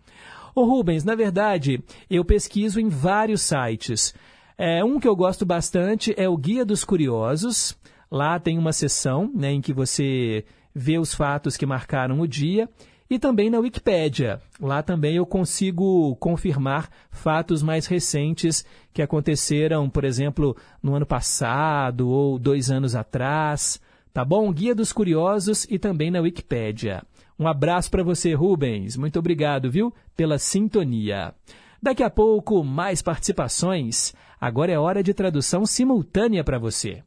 [0.55, 4.14] Ô Rubens, na verdade, eu pesquiso em vários sites.
[4.57, 7.76] É, um que eu gosto bastante é o Guia dos Curiosos.
[8.11, 12.66] Lá tem uma seção né, em que você vê os fatos que marcaram o dia
[13.14, 14.40] e também na Wikipédia.
[14.60, 22.08] Lá também eu consigo confirmar fatos mais recentes que aconteceram, por exemplo, no ano passado
[22.08, 23.80] ou dois anos atrás.
[24.14, 24.50] Tá bom?
[24.52, 27.02] Guia dos Curiosos e também na Wikipédia.
[27.38, 28.96] Um abraço para você, Rubens.
[28.96, 31.34] Muito obrigado, viu, pela sintonia.
[31.82, 34.14] Daqui a pouco, mais participações.
[34.40, 37.02] Agora é hora de tradução simultânea para você.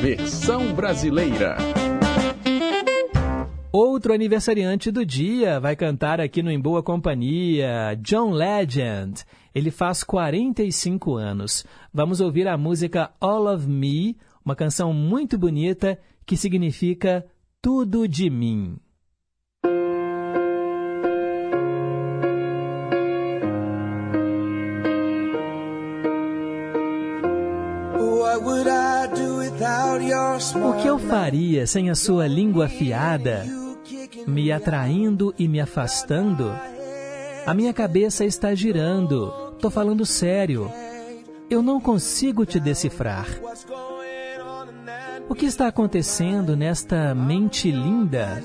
[0.00, 1.56] Versão brasileira.
[3.72, 9.24] Outro aniversariante do dia vai cantar aqui no Em Boa Companhia, John Legend.
[9.54, 11.64] Ele faz 45 anos.
[11.90, 17.24] Vamos ouvir a música All of Me, uma canção muito bonita que significa
[17.62, 18.76] Tudo de Mim.
[30.62, 33.46] O que eu faria sem a sua língua afiada,
[34.26, 36.52] me atraindo e me afastando?
[37.46, 39.30] A minha cabeça está girando.
[39.60, 40.70] Tô falando sério.
[41.50, 43.26] Eu não consigo te decifrar.
[45.28, 48.42] O que está acontecendo nesta mente linda?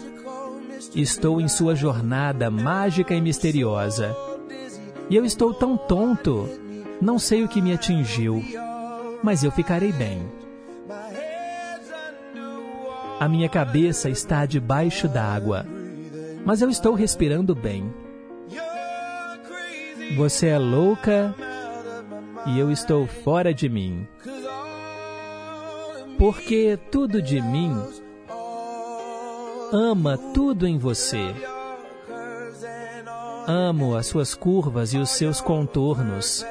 [0.95, 4.15] Estou em sua jornada mágica e misteriosa.
[5.09, 6.49] E eu estou tão tonto.
[7.01, 8.43] Não sei o que me atingiu.
[9.23, 10.21] mas eu ficarei bem.
[13.19, 15.65] A minha cabeça está debaixo d'água,
[16.45, 17.91] mas eu estou respirando bem.
[20.15, 21.33] Você é louca
[22.45, 24.07] e eu estou fora de mim.
[26.17, 27.75] Porque tudo de mim
[29.71, 31.33] ama tudo em você.
[33.47, 36.45] Amo as suas curvas e os seus contornos.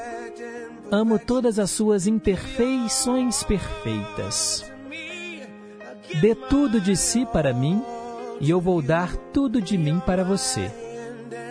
[0.91, 4.76] Amo todas as suas imperfeições perfeitas.
[6.15, 7.83] Dê tudo de si para mim
[8.41, 10.71] e eu vou dar tudo de mim para você.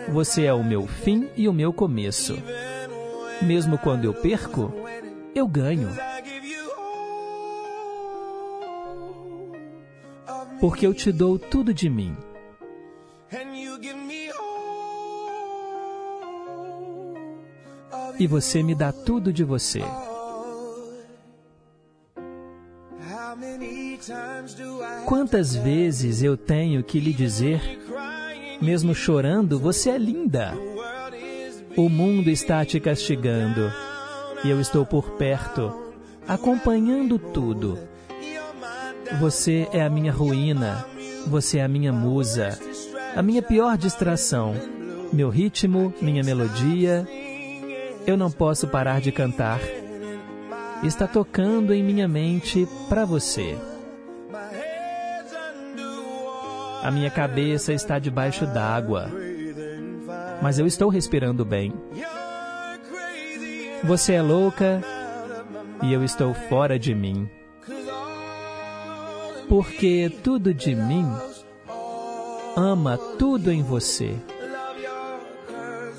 [0.08, 2.36] Você é o meu fim e o meu começo.
[3.42, 4.72] Mesmo quando eu perco,
[5.34, 5.90] eu ganho.
[10.60, 12.16] Porque eu te dou tudo de mim.
[18.18, 19.82] E você me dá tudo de você.
[25.04, 27.60] Quantas vezes eu tenho que lhe dizer,
[28.60, 30.54] mesmo chorando, você é linda.
[31.76, 33.72] O mundo está te castigando
[34.44, 35.94] e eu estou por perto,
[36.26, 37.78] acompanhando tudo.
[39.20, 40.86] Você é a minha ruína,
[41.26, 42.58] você é a minha musa,
[43.14, 44.54] a minha pior distração,
[45.12, 47.06] meu ritmo, minha melodia.
[48.06, 49.60] Eu não posso parar de cantar.
[50.82, 53.56] Está tocando em minha mente para você.
[56.82, 59.10] A minha cabeça está debaixo d'água,
[60.40, 61.72] mas eu estou respirando bem.
[63.84, 64.82] Você é louca
[65.82, 67.28] e eu estou fora de mim.
[69.48, 71.06] Porque tudo de mim
[72.56, 74.16] ama tudo em você.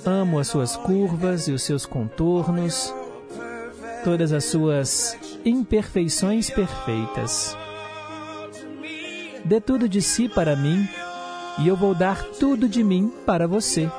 [0.05, 2.93] Amo as suas curvas e os seus contornos,
[4.03, 7.55] todas as suas imperfeições perfeitas.
[9.45, 10.87] Dê tudo de si para mim
[11.59, 13.89] e eu vou dar tudo de mim para você.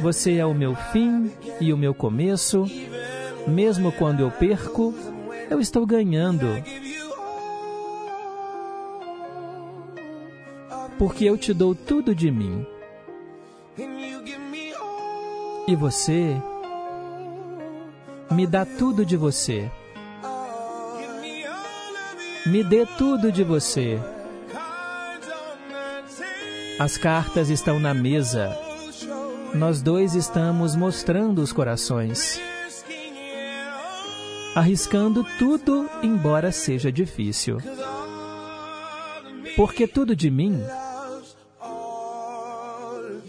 [0.00, 1.30] Você é o meu fim
[1.60, 2.64] e o meu começo.
[3.46, 4.94] Mesmo quando eu perco,
[5.50, 6.46] eu estou ganhando.
[10.98, 12.66] Porque eu te dou tudo de mim.
[15.66, 16.40] E você
[18.30, 19.70] me dá tudo de você.
[22.46, 24.00] Me dê tudo de você.
[26.78, 28.56] As cartas estão na mesa.
[29.52, 32.40] Nós dois estamos mostrando os corações.
[34.54, 37.58] Arriscando tudo, embora seja difícil.
[39.56, 40.62] Porque tudo de mim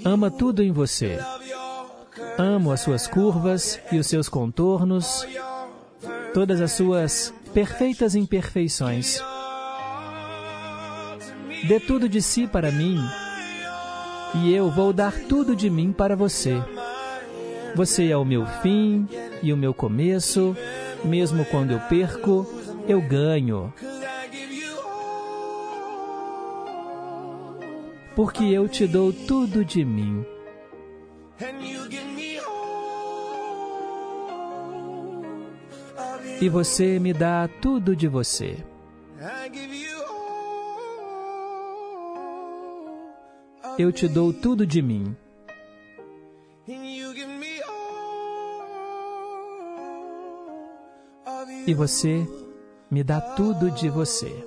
[0.05, 1.17] ama tudo em você.
[2.37, 5.25] Amo as suas curvas e os seus contornos,
[6.35, 9.19] todas as suas perfeitas imperfeições.
[11.67, 12.99] Dê tudo de si para mim
[14.35, 16.61] e eu vou dar tudo de mim para você.
[17.75, 19.07] Você é o meu fim
[19.41, 20.55] e o meu começo,
[21.03, 22.47] mesmo quando eu perco,
[22.87, 23.73] eu ganho.
[28.15, 30.25] Porque eu te dou tudo de mim.
[36.41, 38.57] E você me dá tudo de você.
[43.79, 45.15] Eu te dou tudo de mim.
[51.65, 52.27] E você
[52.91, 54.45] me dá tudo de você.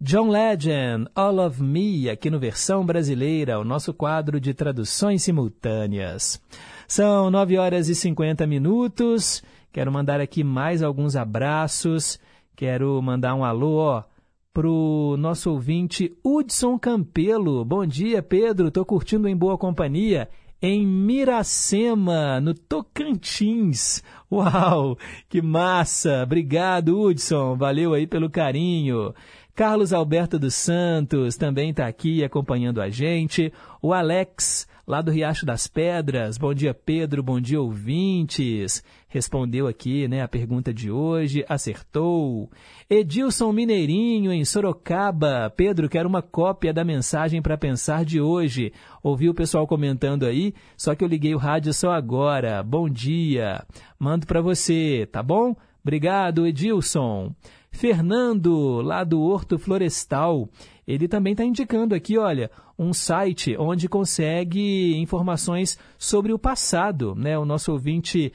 [0.00, 6.40] John Legend, All of Me, aqui no versão brasileira, o nosso quadro de traduções simultâneas.
[6.88, 9.42] São 9 horas e 50 minutos.
[9.70, 12.18] Quero mandar aqui mais alguns abraços.
[12.56, 14.04] Quero mandar um alô, ó,
[14.52, 17.64] pro nosso ouvinte Hudson Campelo.
[17.64, 18.68] Bom dia, Pedro.
[18.68, 20.28] Estou curtindo em boa companhia
[20.62, 24.02] em Miracema, no Tocantins.
[24.30, 24.98] Uau,
[25.28, 26.22] que massa!
[26.22, 27.56] Obrigado, Hudson.
[27.56, 29.14] Valeu aí pelo carinho.
[29.54, 33.52] Carlos Alberto dos Santos também está aqui acompanhando a gente.
[33.80, 36.36] O Alex, lá do Riacho das Pedras.
[36.36, 37.22] Bom dia, Pedro.
[37.22, 38.82] Bom dia, ouvintes.
[39.06, 42.50] Respondeu aqui né, a pergunta de hoje, acertou.
[42.88, 45.48] Edilson Mineirinho, em Sorocaba.
[45.56, 48.72] Pedro, quero uma cópia da mensagem para pensar de hoje.
[49.00, 52.60] Ouvi o pessoal comentando aí, só que eu liguei o rádio só agora.
[52.60, 53.64] Bom dia.
[53.96, 55.54] Mando para você, tá bom?
[55.84, 57.32] Obrigado, Edilson.
[57.70, 60.48] Fernando, lá do Horto Florestal,
[60.92, 67.14] ele também está indicando aqui, olha, um site onde consegue informações sobre o passado.
[67.14, 67.38] Né?
[67.38, 68.32] O nosso ouvinte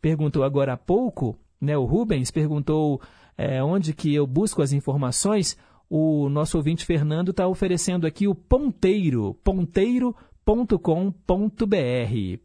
[0.00, 3.00] perguntou agora há pouco, né, o Rubens perguntou
[3.36, 5.56] é, onde que eu busco as informações,
[5.88, 10.16] o nosso ouvinte Fernando está oferecendo aqui o ponteiro, ponteiro.com.br,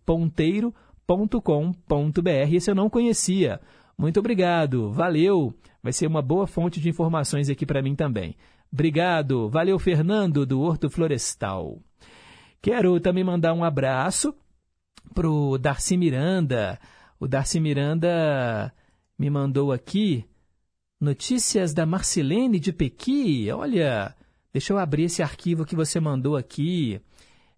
[0.06, 2.54] ponteiro.com.br.
[2.54, 3.60] Esse eu não conhecia.
[3.98, 5.54] Muito obrigado, valeu.
[5.84, 8.36] Vai ser uma boa fonte de informações aqui para mim também.
[8.74, 11.82] Obrigado, valeu Fernando do Horto Florestal.
[12.62, 14.34] Quero também mandar um abraço
[15.14, 16.80] pro Darcy Miranda.
[17.20, 18.74] O Darcy Miranda
[19.20, 20.26] me mandou aqui
[21.02, 23.52] notícias da Marcelene de Pequi.
[23.52, 24.16] Olha,
[24.54, 27.02] deixa eu abrir esse arquivo que você mandou aqui.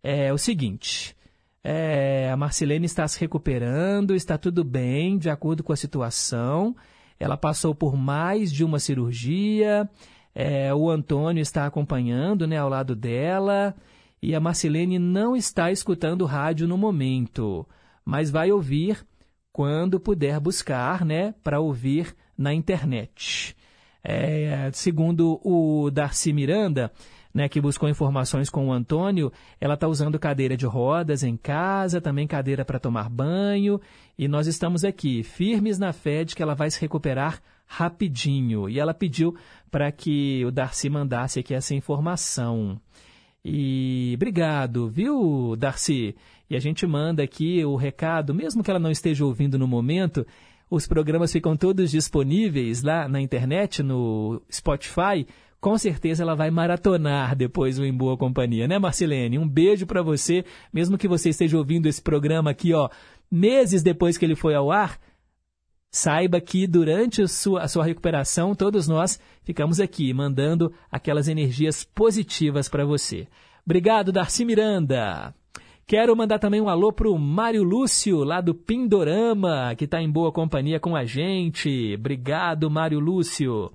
[0.02, 1.16] É o seguinte.
[1.64, 6.76] É, a Marcelene está se recuperando, está tudo bem, de acordo com a situação.
[7.20, 9.88] Ela passou por mais de uma cirurgia.
[10.36, 13.76] É, o Antônio está acompanhando né, ao lado dela.
[14.22, 17.68] E a Marcelene não está escutando rádio no momento,
[18.06, 19.06] mas vai ouvir
[19.52, 23.56] quando puder buscar, né, para ouvir na internet.
[24.02, 26.90] É, segundo o Darcy Miranda,
[27.34, 32.00] né, que buscou informações com o Antônio, ela está usando cadeira de rodas em casa,
[32.00, 33.82] também cadeira para tomar banho,
[34.18, 38.70] e nós estamos aqui, firmes na fé de que ela vai se recuperar rapidinho.
[38.70, 39.36] E ela pediu
[39.74, 42.80] para que o Darcy mandasse aqui essa informação.
[43.44, 46.16] E obrigado, viu, Darcy?
[46.48, 50.28] E a gente manda aqui o recado, mesmo que ela não esteja ouvindo no momento,
[50.70, 55.26] os programas ficam todos disponíveis lá na internet, no Spotify.
[55.60, 59.40] Com certeza ela vai maratonar depois o Em Boa Companhia, né, Marcelene?
[59.40, 62.90] Um beijo para você, mesmo que você esteja ouvindo esse programa aqui, ó,
[63.32, 65.00] meses depois que ele foi ao ar.
[65.96, 71.84] Saiba que durante a sua, a sua recuperação, todos nós ficamos aqui mandando aquelas energias
[71.84, 73.28] positivas para você.
[73.64, 75.36] Obrigado, Darcy Miranda.
[75.86, 80.32] Quero mandar também um alô pro Mário Lúcio, lá do Pindorama, que está em boa
[80.32, 81.94] companhia com a gente.
[81.94, 83.72] Obrigado, Mário Lúcio.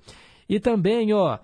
[0.49, 1.39] E também, ó,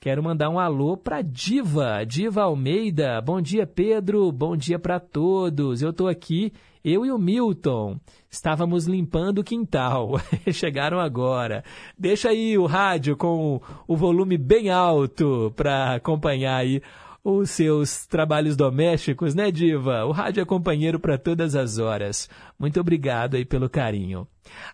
[0.00, 3.20] quero mandar um alô para Diva, Diva Almeida.
[3.20, 4.30] Bom dia, Pedro.
[4.32, 5.82] Bom dia para todos.
[5.82, 6.52] Eu estou aqui
[6.84, 7.98] eu e o Milton
[8.30, 10.12] estávamos limpando o quintal.
[10.52, 11.64] Chegaram agora.
[11.98, 16.80] Deixa aí o rádio com o volume bem alto para acompanhar aí
[17.22, 20.06] os seus trabalhos domésticos, né, Diva?
[20.06, 22.28] O rádio é companheiro para todas as horas.
[22.58, 24.26] Muito obrigado aí pelo carinho.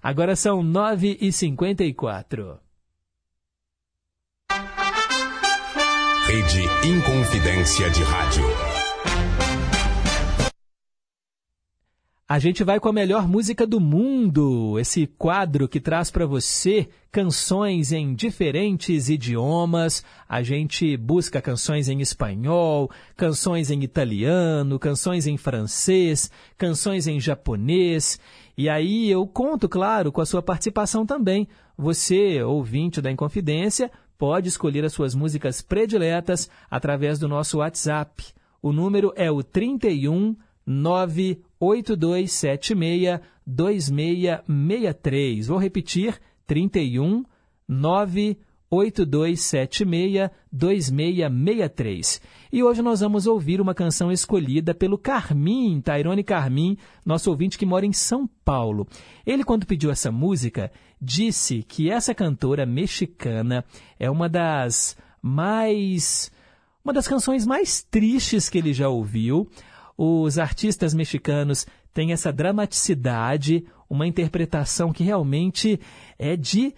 [0.02, 2.63] Agora são 9h54.
[6.26, 8.44] Rede Inconfidência de Rádio.
[12.26, 16.88] A gente vai com a melhor música do mundo, esse quadro que traz para você
[17.12, 20.02] canções em diferentes idiomas.
[20.26, 28.18] A gente busca canções em espanhol, canções em italiano, canções em francês, canções em japonês.
[28.56, 31.46] E aí eu conto, claro, com a sua participação também.
[31.76, 38.24] Você, ouvinte da Inconfidência, pode escolher as suas músicas prediletas através do nosso WhatsApp.
[38.62, 40.36] O número é o 31
[40.66, 45.46] 98276 2663.
[45.46, 47.24] Vou repetir: 31
[47.68, 52.22] 98276 2663.
[52.52, 57.66] E hoje nós vamos ouvir uma canção escolhida pelo Carmim, Tairone Carmim, nosso ouvinte que
[57.66, 58.86] mora em São Paulo.
[59.26, 60.72] Ele, quando pediu essa música,
[61.04, 63.64] disse que essa cantora mexicana
[63.98, 66.30] é uma das mais.
[66.84, 69.48] uma das canções mais tristes que ele já ouviu
[69.96, 75.80] os artistas mexicanos têm essa dramaticidade, uma interpretação que realmente
[76.18, 76.74] é de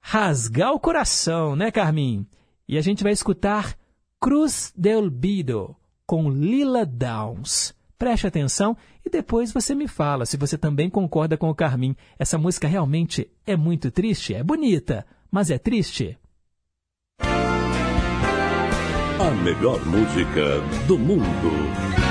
[0.00, 2.26] rasgar o coração, né, Carmin?
[2.68, 3.76] E a gente vai escutar
[4.20, 5.74] Cruz de Olvido
[6.06, 7.74] com Lila Downs.
[8.02, 8.76] Preste atenção
[9.06, 11.94] e depois você me fala se você também concorda com o Carmin.
[12.18, 16.18] Essa música realmente é muito triste, é bonita, mas é triste.
[17.20, 22.01] A melhor música do mundo.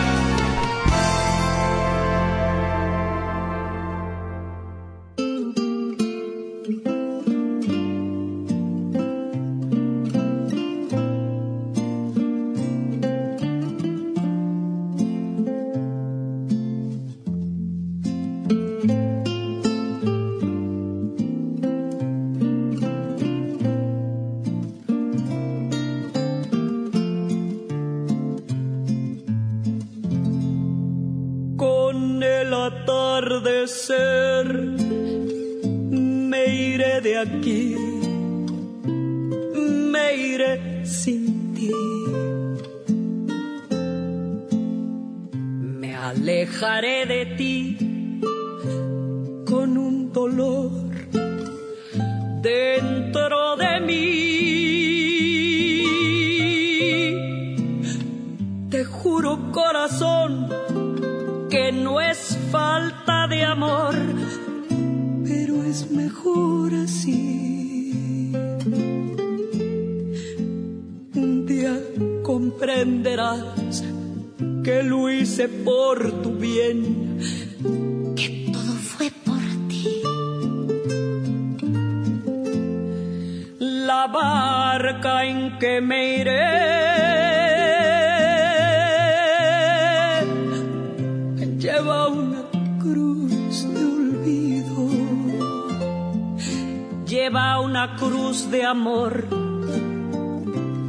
[97.21, 99.27] Lleva una cruz de amor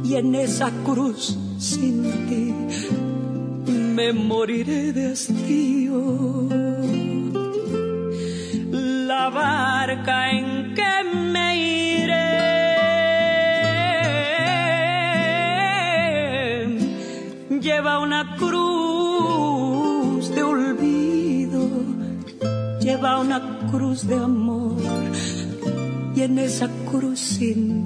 [0.03, 2.45] y en esa cruz sin ti
[3.95, 5.99] me moriré de hastío.
[9.11, 10.93] La barca en que
[11.33, 12.31] me iré
[17.61, 21.69] lleva una cruz de olvido,
[22.81, 24.42] lleva una cruz de amor
[26.23, 27.85] en esa cruz sin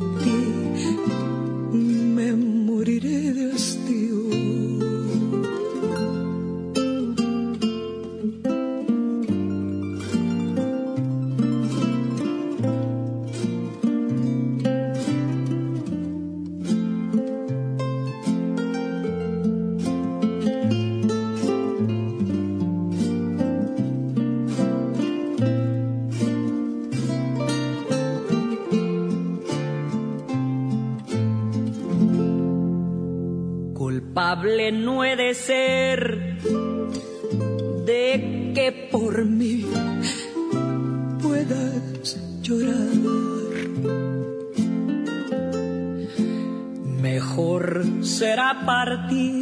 [48.67, 49.36] partir,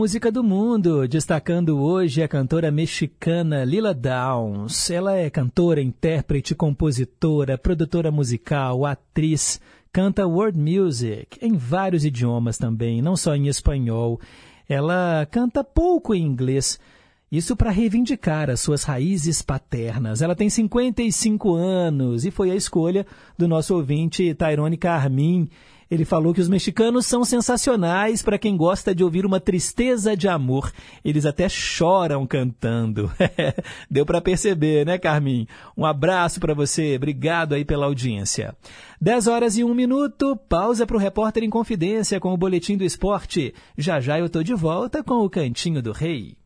[0.00, 4.88] música do mundo, destacando hoje a cantora mexicana Lila Downs.
[4.88, 9.60] Ela é cantora, intérprete, compositora, produtora musical, atriz,
[9.92, 14.18] canta world music em vários idiomas também, não só em espanhol.
[14.66, 16.80] Ela canta pouco em inglês,
[17.30, 20.22] isso para reivindicar as suas raízes paternas.
[20.22, 25.50] Ela tem 55 anos e foi a escolha do nosso ouvinte Tairone Carmin.
[25.90, 30.28] Ele falou que os mexicanos são sensacionais para quem gosta de ouvir uma tristeza de
[30.28, 30.72] amor.
[31.04, 33.10] Eles até choram cantando.
[33.90, 35.48] Deu para perceber, né, Carmin?
[35.76, 36.94] Um abraço para você.
[36.94, 38.54] Obrigado aí pela audiência.
[39.00, 40.36] 10 horas e 1 minuto.
[40.48, 43.52] Pausa para o repórter em confidência com o boletim do esporte.
[43.76, 46.36] Já já eu tô de volta com o Cantinho do Rei.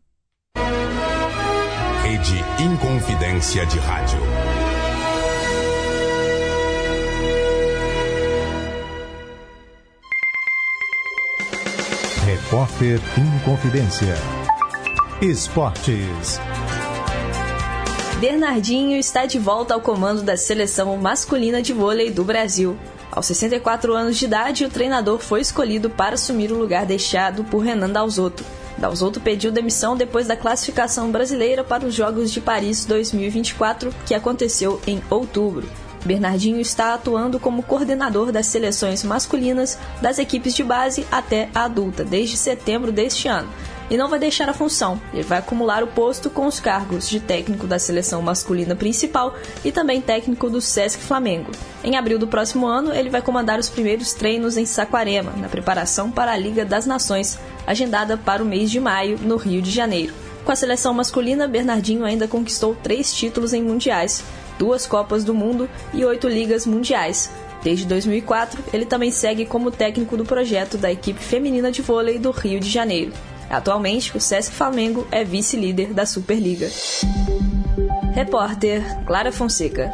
[2.03, 4.34] Rede Inconfidência de Rádio.
[12.35, 14.12] Repórter Inconfidência.
[15.22, 16.41] Esportes.
[18.18, 22.76] Bernardinho está de volta ao comando da seleção masculina de vôlei do Brasil.
[23.12, 27.61] Aos 64 anos de idade, o treinador foi escolhido para assumir o lugar deixado por
[27.61, 28.45] Renan Dalzotto.
[28.76, 34.80] Dalzotto pediu demissão depois da classificação brasileira para os Jogos de Paris 2024, que aconteceu
[34.89, 35.68] em outubro.
[36.05, 42.05] Bernardinho está atuando como coordenador das seleções masculinas das equipes de base até a adulta
[42.05, 43.48] desde setembro deste ano
[43.90, 45.00] e não vai deixar a função.
[45.12, 49.34] Ele vai acumular o posto com os cargos de técnico da seleção masculina principal
[49.64, 51.52] e também técnico do Sesc Flamengo.
[51.82, 56.11] Em abril do próximo ano, ele vai comandar os primeiros treinos em Saquarema, na preparação
[56.11, 60.14] para a Liga das Nações, agendada para o mês de maio, no Rio de Janeiro.
[60.44, 64.22] Com a seleção masculina, Bernardinho ainda conquistou três títulos em mundiais,
[64.59, 67.30] duas Copas do Mundo e oito Ligas Mundiais.
[67.62, 72.30] Desde 2004, ele também segue como técnico do projeto da equipe feminina de vôlei do
[72.30, 73.12] Rio de Janeiro.
[73.48, 76.68] Atualmente, o Sesc Flamengo é vice-líder da Superliga.
[78.14, 79.92] Repórter Clara Fonseca.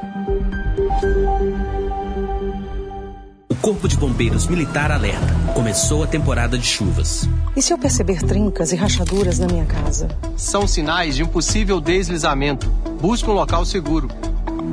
[3.49, 5.27] O Corpo de Bombeiros Militar alerta.
[5.55, 7.29] Começou a temporada de chuvas.
[7.57, 10.09] E se eu perceber trincas e rachaduras na minha casa?
[10.37, 12.69] São sinais de um possível deslizamento.
[13.01, 14.09] Busque um local seguro.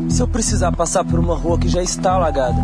[0.09, 2.57] Se eu precisar passar por uma rua que já está alagada?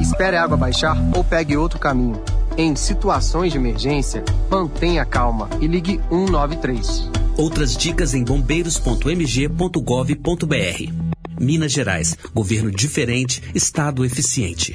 [0.00, 2.20] Espere a água baixar ou pegue outro caminho.
[2.56, 7.10] Em situações de emergência, mantenha calma e ligue 193.
[7.36, 11.06] Outras dicas em bombeiros.mg.gov.br.
[11.38, 14.74] Minas Gerais, governo diferente, estado eficiente.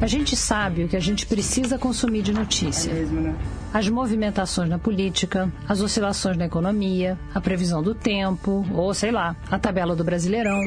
[0.00, 2.92] A gente sabe o que a gente precisa consumir de notícia.
[3.72, 9.34] As movimentações na política, as oscilações na economia, a previsão do tempo, ou sei lá,
[9.50, 10.60] a tabela do Brasileirão.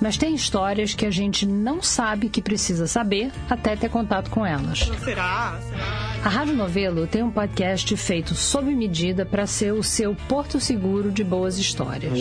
[0.00, 4.44] Mas tem histórias que a gente não sabe que precisa saber até ter contato com
[4.44, 4.90] elas.
[5.04, 5.58] Será?
[6.24, 11.10] A Rádio Novelo tem um podcast feito sob medida para ser o seu porto seguro
[11.10, 12.16] de boas histórias.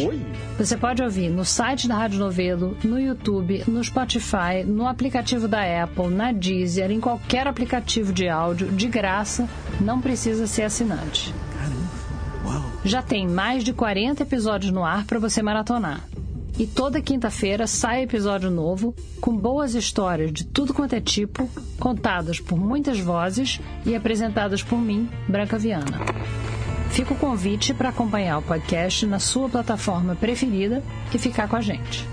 [0.58, 5.84] Você pode ouvir no site da Rádio Novelo, no YouTube, no Spotify, no aplicativo da
[5.84, 9.48] Apple, na Deezer, em qualquer aplicativo de áudio, de graça,
[9.80, 11.34] não precisa ser assinante.
[12.84, 16.02] Já tem mais de 40 episódios no ar para você maratonar.
[16.58, 22.40] E toda quinta-feira sai episódio novo com boas histórias de tudo quanto é tipo, contadas
[22.40, 26.00] por muitas vozes e apresentadas por mim, Branca Viana.
[26.90, 30.84] Fica o convite para acompanhar o podcast na sua plataforma preferida
[31.14, 32.06] e ficar com a gente.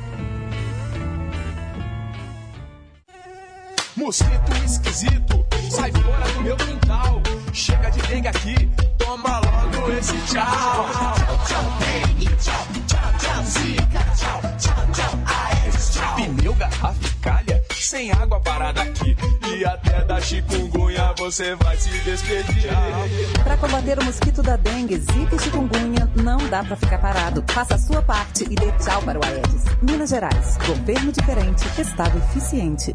[3.98, 7.20] Mosquito esquisito, sai fora do meu quintal.
[7.52, 10.46] Chega de dengue aqui, toma logo esse tchau.
[10.46, 16.14] Tchau, tchau, dengue, tchau, tchau, tchau, zika, tchau, tchau, tchau, aedes, tchau.
[16.14, 19.16] Pneu, garrafa e calha, sem água parada aqui.
[19.52, 22.70] E até da chikungunya você vai se despedir.
[23.42, 27.44] Para combater o mosquito da dengue, zika e chikungunya, não dá para ficar parado.
[27.48, 29.64] Faça a sua parte e dê tchau para o Aedes.
[29.82, 32.94] Minas Gerais, governo diferente, estado eficiente.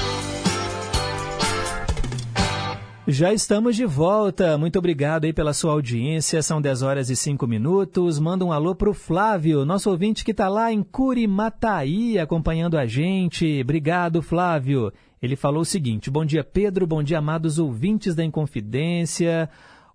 [3.11, 4.57] Já estamos de volta.
[4.57, 6.41] Muito obrigado aí pela sua audiência.
[6.41, 8.17] São 10 horas e 5 minutos.
[8.19, 13.59] Manda um alô pro Flávio, nosso ouvinte que está lá em Curimataí acompanhando a gente.
[13.61, 14.93] Obrigado, Flávio.
[15.21, 16.87] Ele falou o seguinte: Bom dia, Pedro.
[16.87, 19.49] Bom dia, amados ouvintes da Inconfidência.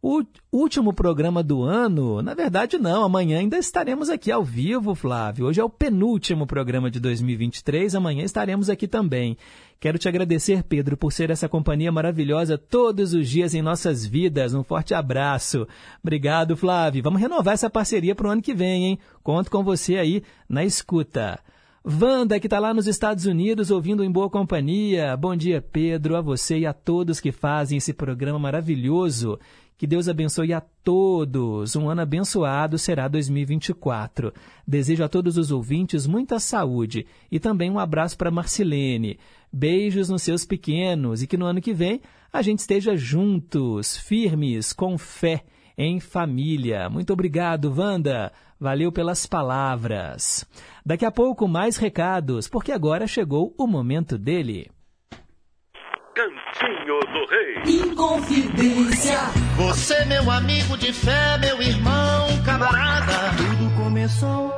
[0.09, 5.47] O último programa do ano, na verdade não, amanhã ainda estaremos aqui ao vivo, Flávio.
[5.47, 9.37] Hoje é o penúltimo programa de 2023, amanhã estaremos aqui também.
[9.81, 14.55] Quero te agradecer, Pedro, por ser essa companhia maravilhosa todos os dias em nossas vidas.
[14.55, 15.67] Um forte abraço.
[16.01, 17.03] Obrigado, Flávio.
[17.03, 18.99] Vamos renovar essa parceria para o ano que vem, hein?
[19.25, 21.41] Conto com você aí na escuta.
[21.85, 25.17] Wanda, que está lá nos Estados Unidos ouvindo em boa companhia.
[25.17, 29.39] Bom dia, Pedro, a você e a todos que fazem esse programa maravilhoso.
[29.79, 31.77] Que Deus abençoe a todos.
[31.77, 34.33] Um ano abençoado será 2024.
[34.67, 39.19] Desejo a todos os ouvintes muita saúde e também um abraço para Marcilene.
[39.53, 42.01] Beijos nos seus pequenos e que no ano que vem
[42.33, 45.45] a gente esteja juntos, firmes, com fé,
[45.77, 46.89] em família.
[46.89, 48.33] Muito obrigado, Wanda.
[48.59, 50.47] Valeu pelas palavras.
[50.85, 54.71] Daqui a pouco mais recados, porque agora chegou o momento dele.
[56.15, 57.06] Cantinho.
[57.69, 59.19] Inconfidência.
[59.57, 63.35] Você, meu amigo de fé, meu irmão, camarada.
[63.37, 64.51] Tudo começou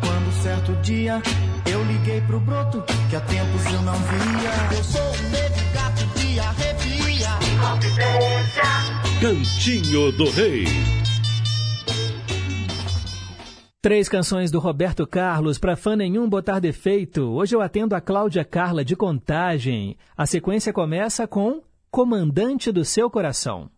[0.00, 1.22] quando certo dia
[1.64, 4.76] eu liguei pro broto que há tempos eu não via.
[4.76, 7.28] Eu sou um negro gato de arrepia.
[7.54, 8.62] Inconfidência.
[9.20, 10.66] Cantinho do Rei.
[13.80, 17.22] Três canções do Roberto Carlos para fã nenhum botar defeito.
[17.22, 19.96] Hoje eu atendo a Cláudia Carla de Contagem.
[20.16, 23.70] A sequência começa com Comandante do Seu Coração.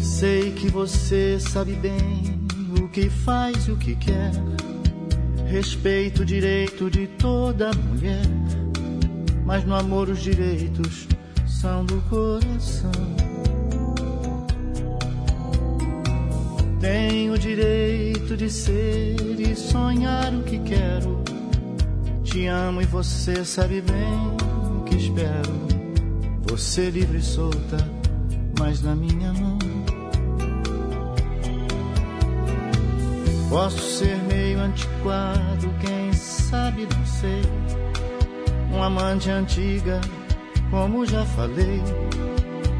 [0.00, 2.46] Sei que você sabe bem
[2.82, 4.32] o que faz e o que quer.
[5.46, 8.65] Respeito o direito de toda mulher.
[9.46, 11.06] Mas no amor os direitos
[11.46, 12.90] são do coração.
[16.80, 21.22] Tenho o direito de ser e sonhar o que quero.
[22.24, 25.54] Te amo e você sabe bem o que espero.
[26.50, 27.76] Você livre e solta,
[28.58, 29.58] mas na minha mão.
[33.48, 37.85] Posso ser meio antiquado, quem sabe não sei.
[38.72, 40.00] Um amante antiga,
[40.70, 41.82] como já falei,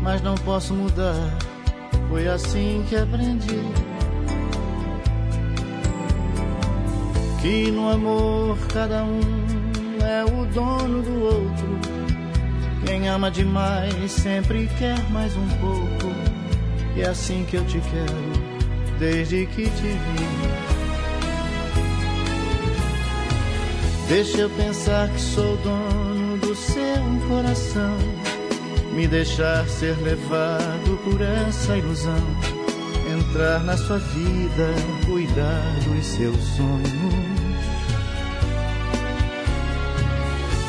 [0.03, 1.37] mas não posso mudar.
[2.09, 3.61] Foi assim que aprendi.
[7.41, 9.21] Que no amor cada um
[10.03, 11.79] é o dono do outro.
[12.85, 16.15] Quem ama demais sempre quer mais um pouco.
[16.97, 18.47] E é assim que eu te quero
[18.99, 20.56] desde que te vi.
[24.09, 27.97] Deixa eu pensar que sou dono do seu coração,
[28.93, 32.25] me deixar ser levado por essa ilusão,
[33.19, 34.75] entrar na sua vida,
[35.07, 37.27] cuidar dos seus sonhos.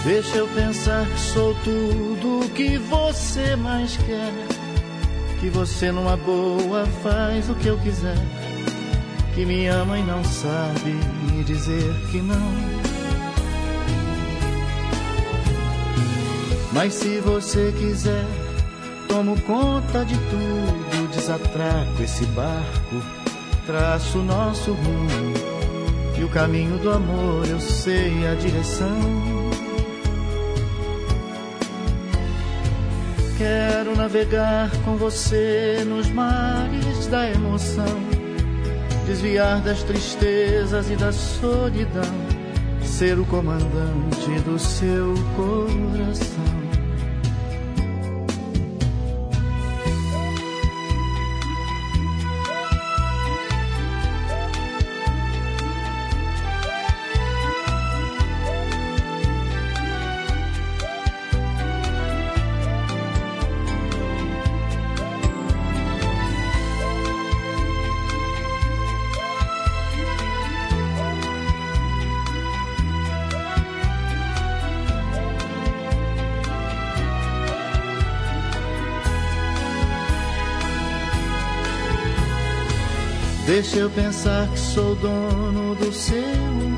[0.03, 4.34] Deixa eu pensar que sou tudo o que você mais quer
[5.39, 8.18] que você numa boa faz o que eu quiser,
[9.35, 10.93] que me ama e não sabe
[11.31, 12.76] me dizer que não.
[16.77, 18.23] Mas se você quiser,
[19.07, 23.01] tomo conta de tudo, desatraco esse barco,
[23.65, 25.33] traço nosso rumo
[26.19, 28.99] e o caminho do amor eu sei a direção.
[33.39, 37.97] Quero navegar com você nos mares da emoção,
[39.07, 42.03] desviar das tristezas e da solidão,
[42.83, 46.66] ser o comandante do seu coração.
[83.77, 86.17] Deixa eu pensar que sou dono do seu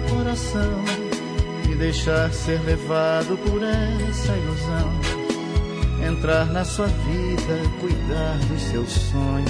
[0.10, 0.84] coração
[1.72, 4.92] e deixar ser levado por essa ilusão.
[6.06, 9.50] Entrar na sua vida, cuidar dos seus sonhos.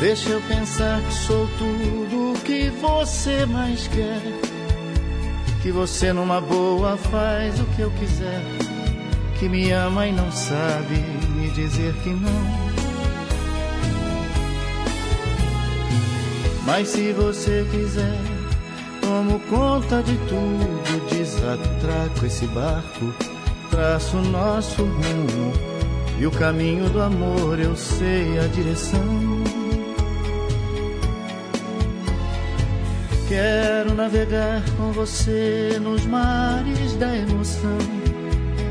[0.00, 4.22] Deixa eu pensar que sou tudo o que você mais quer.
[5.62, 8.42] Que você numa boa faz o que eu quiser.
[9.38, 10.96] Que me ama e não sabe
[11.36, 12.61] me dizer que não.
[16.64, 18.18] Mas se você quiser,
[19.00, 23.12] tomo conta de tudo, desatraco esse barco,
[23.70, 25.52] traço nosso rumo
[26.18, 29.42] e o caminho do amor eu sei a direção.
[33.28, 37.78] Quero navegar com você nos mares da emoção,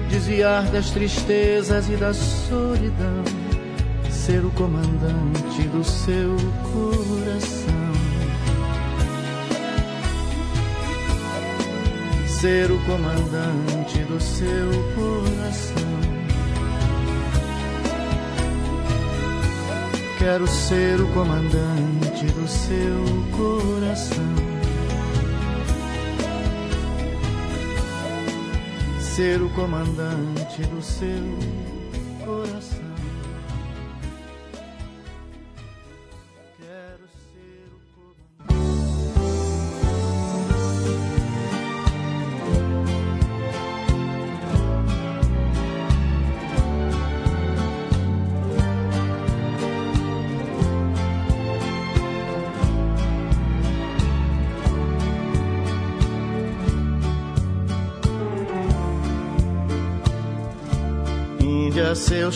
[0.10, 3.24] desviar das tristezas e da solidão,
[4.10, 6.38] ser o comandante do seu
[6.72, 7.81] coração.
[12.42, 15.76] ser o comandante do seu coração.
[20.18, 23.06] Quero ser o comandante do seu
[23.38, 24.36] coração.
[29.00, 31.81] Ser o comandante do seu coração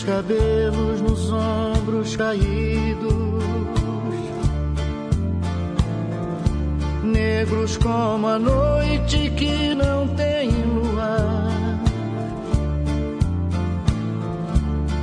[0.06, 3.42] cabelos nos ombros caídos,
[7.02, 11.80] negros como a noite que não tem luar.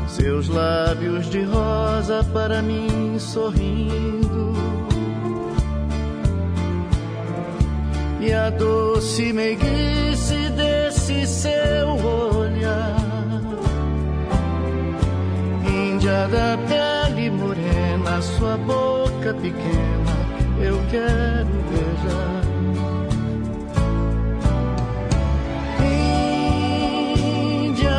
[0.07, 4.53] Seus lábios de rosa para mim sorrindo.
[8.21, 12.32] E a doce meiguice desse seu olhar.
[16.31, 20.15] Da pele morena, sua boca pequena,
[20.57, 22.43] eu quero beijar.
[27.65, 27.91] Índia,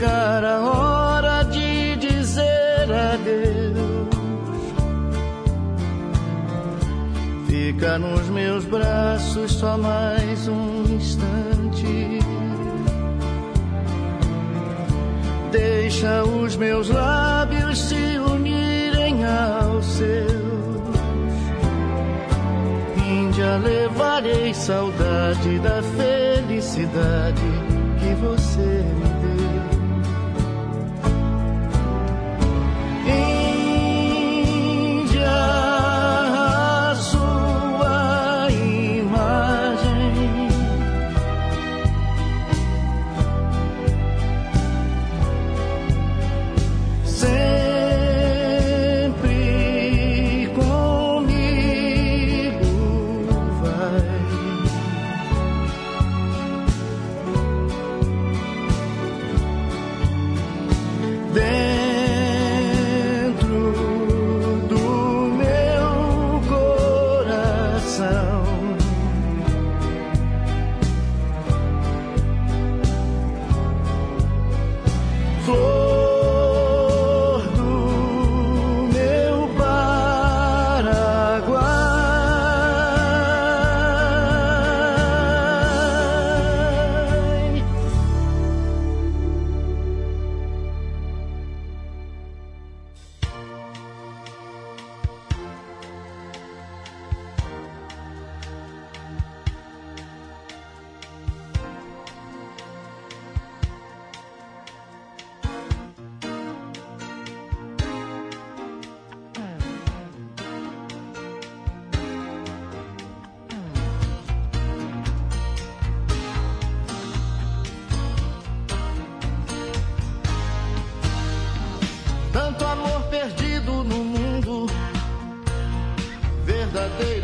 [0.00, 4.08] chegar a hora de dizer adeus.
[7.46, 12.18] Fica nos meus braços só mais um instante.
[15.52, 20.30] Deixa os meus lábios se unirem aos seus.
[23.06, 27.42] Índia, levarei saudade da felicidade
[27.98, 29.09] que você me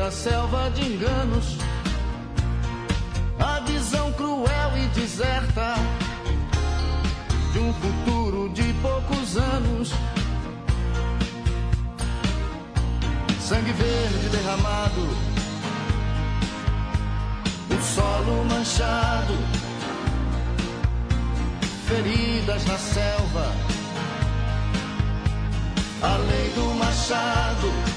[0.06, 1.56] verdadeira selva de enganos.
[3.38, 5.74] A visão cruel e deserta
[7.52, 9.92] de um futuro de poucos anos.
[13.40, 15.08] Sangue verde derramado,
[17.70, 19.34] o solo manchado,
[21.86, 23.52] feridas na selva
[26.02, 27.95] a lei do machado.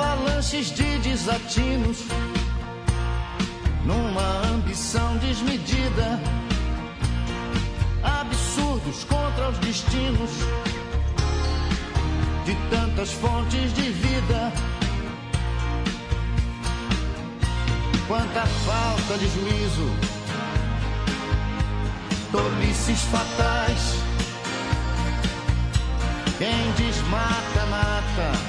[0.00, 2.04] Avalanches de desatinos,
[3.84, 6.20] numa ambição desmedida,
[8.04, 10.30] absurdos contra os destinos
[12.44, 14.52] de tantas fontes de vida.
[18.06, 19.90] Quanta falta de juízo,
[22.30, 23.96] tolices fatais.
[26.38, 28.47] Quem desmata, mata,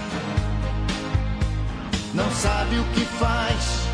[2.20, 3.89] não sabe o que faz.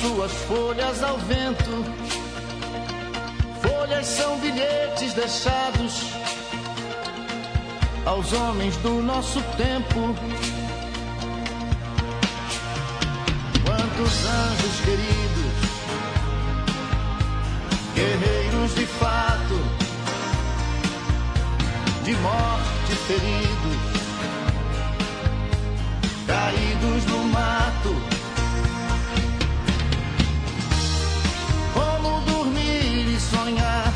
[0.00, 1.84] Suas folhas ao vento.
[3.60, 6.06] Folhas são bilhetes deixados
[8.06, 10.14] aos homens do nosso tempo.
[13.64, 15.54] Quantos anjos queridos,
[17.94, 19.60] guerreiros de fato,
[22.04, 24.00] de morte feridos,
[26.26, 28.09] caídos no mato.
[33.56, 33.89] E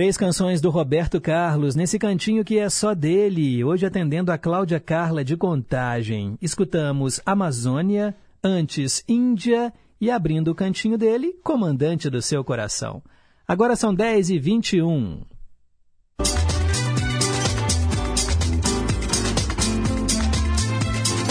[0.00, 4.80] Três canções do Roberto Carlos, nesse cantinho que é só dele, hoje atendendo a Cláudia
[4.80, 6.38] Carla de Contagem.
[6.40, 9.70] Escutamos Amazônia, antes Índia
[10.00, 13.02] e abrindo o cantinho dele, Comandante do Seu Coração.
[13.46, 15.20] Agora são 10 e 21.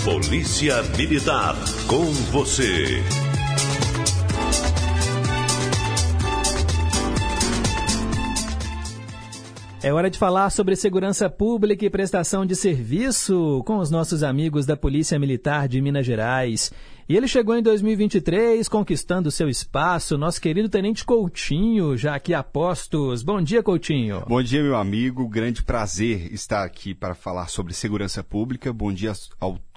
[0.06, 1.56] Polícia Militar,
[1.88, 3.02] com você.
[9.82, 14.66] É hora de falar sobre segurança pública e prestação de serviço com os nossos amigos
[14.66, 16.70] da Polícia Militar de Minas Gerais.
[17.08, 22.44] E ele chegou em 2023 conquistando seu espaço, nosso querido Tenente Coutinho, já aqui a
[22.44, 23.24] postos.
[23.24, 24.26] Bom dia, Coutinho.
[24.28, 25.26] Bom dia, meu amigo.
[25.30, 28.74] Grande prazer estar aqui para falar sobre segurança pública.
[28.74, 29.14] Bom dia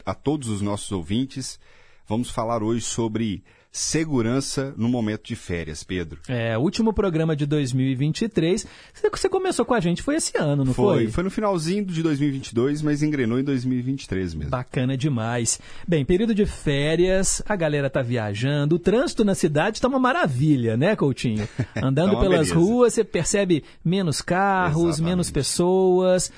[0.04, 1.60] a todos os nossos ouvintes.
[2.08, 6.20] Vamos falar hoje sobre segurança no momento de férias, Pedro.
[6.28, 8.66] É, o último programa de 2023.
[9.10, 11.04] Você começou com a gente, foi esse ano, não foi?
[11.04, 14.50] Foi, foi no finalzinho de 2022, mas engrenou em 2023 mesmo.
[14.50, 15.58] Bacana demais.
[15.88, 20.76] Bem, período de férias, a galera tá viajando, o trânsito na cidade tá uma maravilha,
[20.76, 21.48] né, Coutinho?
[21.82, 22.54] Andando Tá pelas beleza.
[22.54, 25.02] ruas, você percebe menos carros, Exatamente.
[25.08, 26.30] menos pessoas.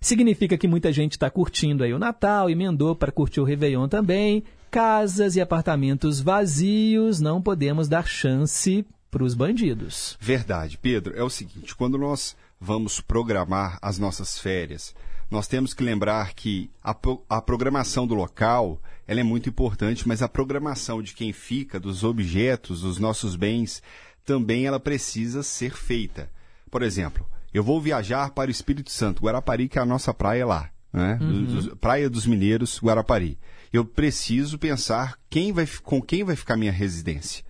[0.00, 4.42] Significa que muita gente está curtindo aí o Natal, emendou para curtir o Réveillon também.
[4.70, 10.16] Casas e apartamentos vazios, não podemos dar chance para os bandidos.
[10.20, 11.16] Verdade, Pedro.
[11.16, 14.94] É o seguinte, quando nós vamos programar as nossas férias,
[15.30, 16.94] nós temos que lembrar que a,
[17.28, 22.04] a programação do local ela é muito importante, mas a programação de quem fica, dos
[22.04, 23.82] objetos, dos nossos bens,
[24.24, 26.30] também ela precisa ser feita.
[26.70, 30.46] Por exemplo, eu vou viajar para o Espírito Santo, Guarapari, que é a nossa praia
[30.46, 30.70] lá.
[30.92, 31.18] Né?
[31.20, 31.76] Uhum.
[31.80, 33.36] Praia dos Mineiros, Guarapari.
[33.72, 37.44] Eu preciso pensar quem vai, com quem vai ficar minha residência.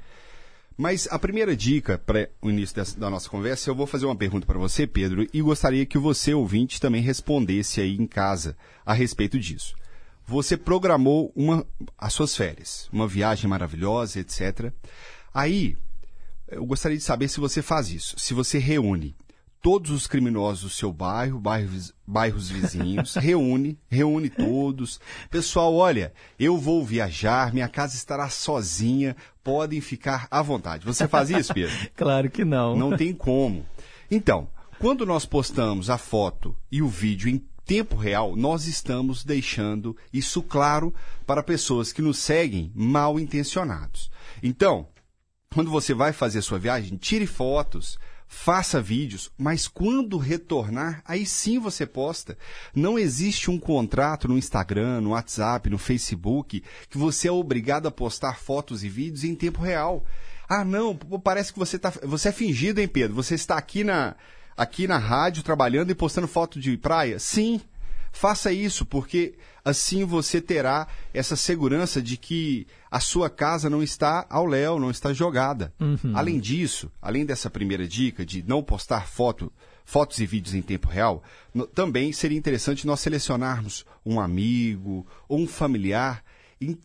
[0.76, 4.16] Mas a primeira dica para o início dessa- da nossa conversa, eu vou fazer uma
[4.16, 8.94] pergunta para você, Pedro, e gostaria que você, ouvinte, também respondesse aí em casa a
[8.94, 9.74] respeito disso.
[10.26, 11.66] Você programou uma,
[11.98, 14.72] as suas férias, uma viagem maravilhosa, etc.
[15.34, 15.76] Aí,
[16.48, 19.14] eu gostaria de saber se você faz isso, se você reúne
[19.60, 25.00] todos os criminosos do seu bairro, bairros, bairros vizinhos, reúne, reúne todos.
[25.30, 30.86] Pessoal, olha, eu vou viajar, minha casa estará sozinha, podem ficar à vontade.
[30.86, 31.76] Você faz isso, Pedro?
[31.94, 32.76] Claro que não.
[32.76, 33.66] Não tem como.
[34.10, 39.96] Então, quando nós postamos a foto e o vídeo em tempo real, nós estamos deixando
[40.12, 40.94] isso claro
[41.26, 44.10] para pessoas que nos seguem mal intencionados.
[44.42, 44.88] Então,
[45.54, 47.98] quando você vai fazer a sua viagem, tire fotos,
[48.32, 52.38] faça vídeos, mas quando retornar, aí sim você posta.
[52.72, 57.90] Não existe um contrato no Instagram, no WhatsApp, no Facebook, que você é obrigado a
[57.90, 60.06] postar fotos e vídeos em tempo real.
[60.48, 63.16] Ah, não, parece que você tá, você é fingido, hein, Pedro?
[63.16, 64.14] Você está aqui na
[64.56, 67.18] aqui na rádio trabalhando e postando foto de praia?
[67.18, 67.60] Sim.
[68.12, 69.34] Faça isso, porque
[69.64, 74.90] assim você terá essa segurança de que a sua casa não está ao léu, não
[74.90, 75.72] está jogada.
[75.80, 76.12] Uhum.
[76.14, 79.52] Além disso, além dessa primeira dica de não postar foto,
[79.84, 81.22] fotos e vídeos em tempo real,
[81.54, 86.22] no- também seria interessante nós selecionarmos um amigo ou um familiar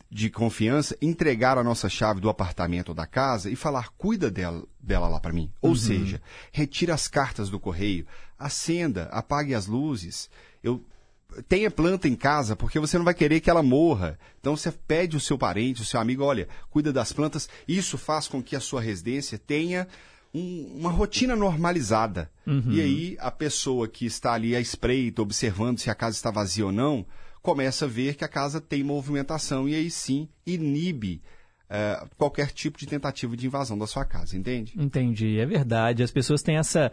[0.10, 4.64] de confiança, entregar a nossa chave do apartamento ou da casa e falar, cuida dela,
[4.80, 5.52] dela lá para mim.
[5.62, 5.76] Ou Uhum.
[5.76, 6.22] seja,
[6.52, 8.08] retire as cartas do correio,
[8.40, 10.30] acenda, apague as luzes.
[10.64, 10.82] Eu
[11.44, 14.18] tenha planta em casa, porque você não vai querer que ela morra.
[14.40, 17.48] Então você pede o seu parente, o seu amigo, olha, cuida das plantas.
[17.68, 19.88] Isso faz com que a sua residência tenha
[20.34, 22.30] um- uma rotina normalizada.
[22.46, 22.64] Uhum.
[22.72, 26.66] E aí a pessoa que está ali à espreita, observando se a casa está vazia
[26.66, 27.06] ou não,
[27.42, 31.22] começa a ver que a casa tem movimentação e aí sim inibe
[31.70, 34.74] eh, qualquer tipo de tentativa de invasão da sua casa, entende?
[34.78, 36.04] Entendi, é verdade.
[36.04, 36.92] As pessoas têm essa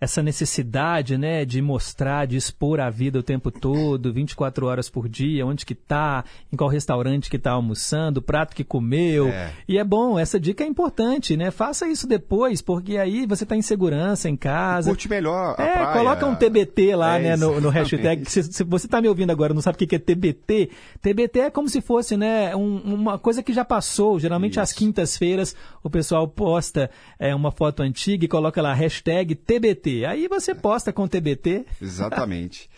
[0.00, 5.06] essa necessidade, né, de mostrar, de expor a vida o tempo todo, 24 horas por
[5.08, 9.28] dia, onde que tá, em qual restaurante que tá almoçando, o prato que comeu.
[9.28, 9.52] É.
[9.68, 11.50] E é bom, essa dica é importante, né?
[11.50, 14.90] Faça isso depois, porque aí você tá em segurança em casa.
[14.90, 15.92] Curte melhor é, praia.
[15.92, 18.24] coloca um TBT lá, É, né, no, no hashtag.
[18.30, 20.70] Se, se você tá me ouvindo agora não sabe o que é TBT,
[21.02, 24.18] TBT é como se fosse, né, um- uma coisa que já passou.
[24.18, 29.89] Geralmente às quintas-feiras o pessoal posta é, uma foto antiga e coloca lá hashtag TBT.
[30.04, 31.66] Aí você posta com TBT.
[31.80, 32.68] Exatamente.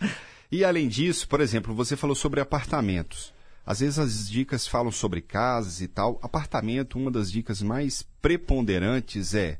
[0.51, 3.33] E além disso, por exemplo, você falou sobre apartamentos.
[3.65, 6.19] Às vezes as dicas falam sobre casas e tal.
[6.21, 9.57] Apartamento, uma das dicas mais preponderantes é.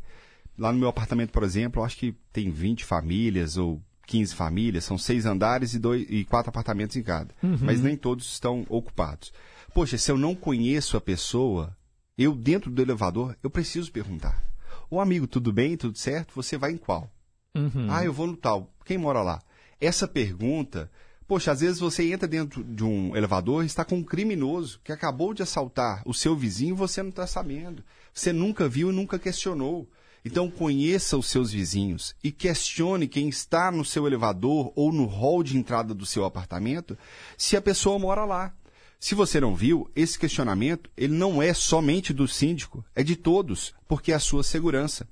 [0.57, 4.97] Lá no meu apartamento, por exemplo, acho que tem 20 famílias ou 15 famílias, são
[4.97, 7.33] seis andares e, dois, e quatro apartamentos em cada.
[7.41, 7.57] Uhum.
[7.61, 9.33] Mas nem todos estão ocupados.
[9.73, 11.75] Poxa, se eu não conheço a pessoa,
[12.17, 14.43] eu dentro do elevador, eu preciso perguntar.
[14.89, 15.75] Ô amigo, tudo bem?
[15.75, 16.35] Tudo certo?
[16.35, 17.09] Você vai em qual?
[17.55, 17.87] Uhum.
[17.89, 18.69] Ah, eu vou no tal.
[18.85, 19.41] Quem mora lá?
[19.79, 20.89] Essa pergunta,
[21.27, 24.91] poxa, às vezes você entra dentro de um elevador e está com um criminoso que
[24.91, 27.83] acabou de assaltar o seu vizinho e você não está sabendo.
[28.13, 29.87] Você nunca viu e nunca questionou.
[30.25, 35.43] Então conheça os seus vizinhos e questione quem está no seu elevador ou no hall
[35.43, 36.97] de entrada do seu apartamento
[37.37, 38.53] se a pessoa mora lá.
[39.01, 43.75] Se você não viu, esse questionamento ele não é somente do síndico, é de todos,
[43.85, 45.05] porque é a sua segurança.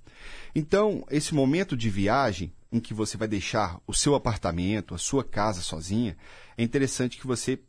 [0.56, 5.24] Então, esse momento de viagem em que você vai deixar o seu apartamento, a sua
[5.24, 6.18] casa sozinha,
[6.58, 7.60] é interessante que você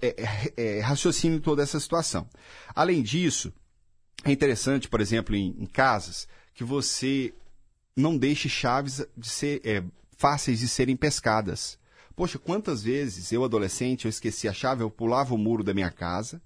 [0.00, 2.28] é, é, é, raciocine toda essa situação.
[2.74, 3.52] Além disso,
[4.24, 7.34] é interessante, por exemplo, em, em casas, que você
[7.94, 9.82] não deixe chaves de ser é,
[10.16, 11.78] fáceis de serem pescadas.
[12.14, 15.90] Poxa, quantas vezes eu, adolescente, eu esqueci a chave, eu pulava o muro da minha
[15.90, 16.40] casa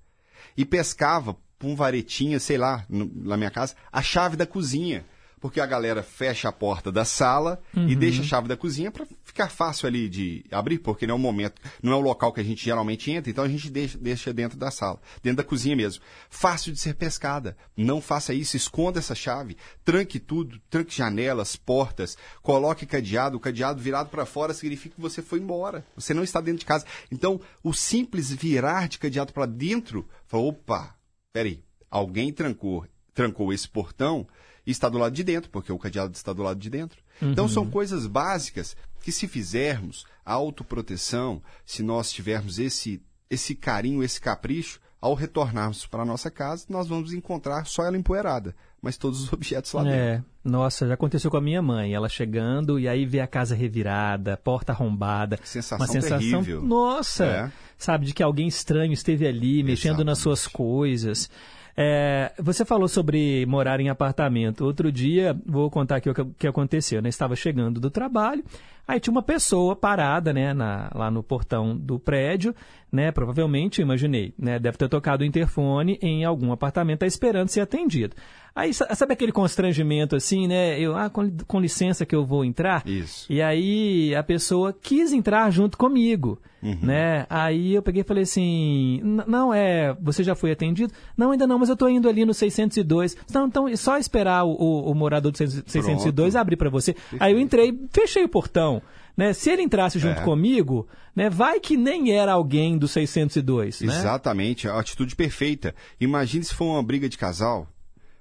[0.56, 5.04] e pescava com um varetinha, sei lá, no, na minha casa, a chave da cozinha
[5.40, 7.88] porque a galera fecha a porta da sala uhum.
[7.88, 11.16] e deixa a chave da cozinha para ficar fácil ali de abrir, porque não é
[11.16, 13.96] o momento, não é o local que a gente geralmente entra, então a gente deixa,
[13.96, 16.02] deixa dentro da sala, dentro da cozinha mesmo.
[16.28, 17.56] Fácil de ser pescada.
[17.76, 23.80] Não faça isso, esconda essa chave, tranque tudo, tranque janelas, portas, coloque cadeado, o cadeado
[23.80, 26.84] virado para fora significa que você foi embora, você não está dentro de casa.
[27.10, 30.99] Então, o simples virar de cadeado para dentro, fala, opa,
[31.32, 34.26] peraí, alguém trancou, trancou esse portão,
[34.66, 37.02] e está do lado de dentro, porque o cadeado está do lado de dentro.
[37.20, 37.32] Uhum.
[37.32, 44.02] Então são coisas básicas que se fizermos a autoproteção, se nós tivermos esse esse carinho,
[44.02, 48.96] esse capricho, ao retornarmos para a nossa casa, nós vamos encontrar só ela empoeirada, mas
[48.96, 50.30] todos os objetos lá é, dentro.
[50.44, 54.36] Nossa, já aconteceu com a minha mãe, ela chegando e aí vê a casa revirada,
[54.36, 55.38] porta arrombada.
[55.44, 56.62] Sensação uma sensação, terrível.
[56.62, 57.52] nossa, É.
[57.80, 61.28] sabe, de que alguém estranho esteve ali, mexendo nas suas coisas.
[61.76, 64.64] É, você falou sobre morar em apartamento.
[64.64, 67.00] Outro dia, vou contar aqui o que, que aconteceu.
[67.00, 67.08] Né?
[67.08, 68.44] Estava chegando do trabalho,
[68.86, 72.54] aí tinha uma pessoa parada né, na- lá no portão do prédio,
[72.92, 73.10] né?
[73.12, 74.58] Provavelmente, imaginei, né?
[74.58, 78.14] Deve ter tocado o interfone em algum apartamento, está esperando ser atendido.
[78.54, 80.78] Aí, sa- sabe aquele constrangimento assim, né?
[80.78, 82.82] Eu, ah, com, com licença que eu vou entrar.
[82.86, 83.26] Isso.
[83.32, 86.78] E aí a pessoa quis entrar junto comigo, Uhum.
[86.82, 87.26] né?
[87.30, 90.92] Aí eu peguei e falei assim, "N- não é, você já foi atendido?
[91.16, 93.16] Não, ainda não, mas eu tô indo ali no 602.
[93.30, 96.94] Então, então é só esperar o, o- o morador do 602 abrir para você.
[97.18, 98.82] Aí eu entrei, fechei o portão.
[99.16, 99.32] Né?
[99.32, 100.24] Se ele entrasse junto É.
[100.24, 101.28] comigo, né?
[101.28, 103.80] vai que nem era alguém do 602.
[103.82, 103.92] Né?
[103.94, 105.74] Exatamente, a atitude perfeita.
[106.00, 107.66] Imagine se for uma briga de casal,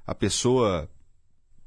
[0.10, 0.90] a pessoa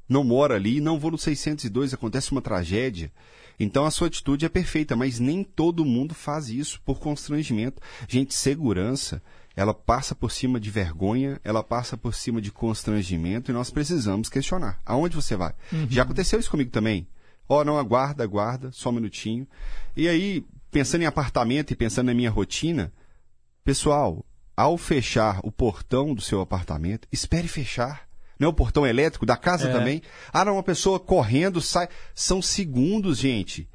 [0.07, 3.09] não mora ali, não vou no 602, acontece uma tragédia.
[3.57, 7.81] Então a sua atitude é perfeita, mas nem todo mundo faz isso por constrangimento.
[8.05, 9.21] Gente, segurança,
[9.55, 14.27] ela passa por cima de vergonha, ela passa por cima de constrangimento e nós precisamos
[14.27, 14.77] questionar.
[14.85, 15.53] Aonde você vai?
[15.71, 15.87] Uhum.
[15.89, 17.07] Já aconteceu isso comigo também.
[17.47, 19.47] Ó, não, aguarda, aguarda, só um minutinho.
[19.95, 22.91] E aí, pensando em apartamento e pensando na minha rotina,
[23.63, 28.11] pessoal, ao fechar o portão do seu apartamento, espere fechar.
[28.39, 29.71] Não é o portão elétrico da casa É.
[29.71, 30.01] também?
[30.31, 31.87] Ah, não, uma pessoa correndo sai.
[32.15, 33.69] São segundos, gente.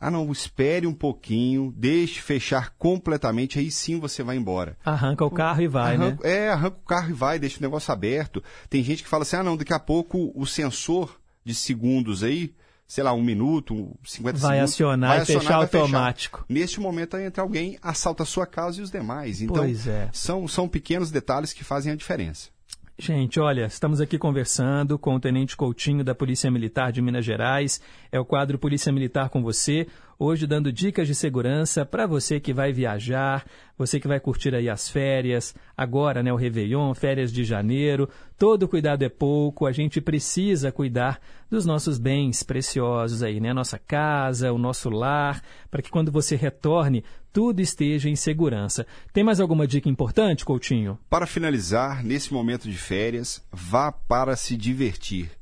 [0.00, 4.76] Ah, não, espere um pouquinho, deixe fechar completamente, aí sim você vai embora.
[4.84, 6.06] Arranca o carro e vai, né?
[6.08, 8.42] Arranca- É, arranca o carro e vai, deixa o negócio aberto.
[8.68, 12.54] Tem gente que fala assim: ah, não, daqui a pouco o sensor de segundos aí,
[12.86, 14.72] sei lá, um minuto, 50 Vai segundos.
[14.74, 15.80] acionar e fechar vai fechar.
[15.84, 16.44] automático.
[16.50, 19.40] Neste momento entra alguém, assalta a sua casa e os demais.
[19.40, 20.10] Então, Pois é.
[20.12, 22.50] são, são pequenos detalhes que fazem a diferença.
[22.96, 27.80] Gente, olha, estamos aqui conversando com o Tenente Coutinho da Polícia Militar de Minas Gerais.
[28.10, 29.88] É o quadro Polícia Militar com você.
[30.16, 33.44] Hoje dando dicas de segurança para você que vai viajar,
[33.76, 38.08] você que vai curtir aí as férias, agora, né, o Réveillon, férias de janeiro.
[38.38, 43.52] Todo cuidado é pouco, a gente precisa cuidar dos nossos bens preciosos aí, né?
[43.52, 47.02] Nossa casa, o nosso lar, para que quando você retorne,
[47.34, 48.86] tudo esteja em segurança.
[49.12, 50.96] Tem mais alguma dica importante, Coutinho?
[51.10, 55.32] Para finalizar, nesse momento de férias, vá para se divertir.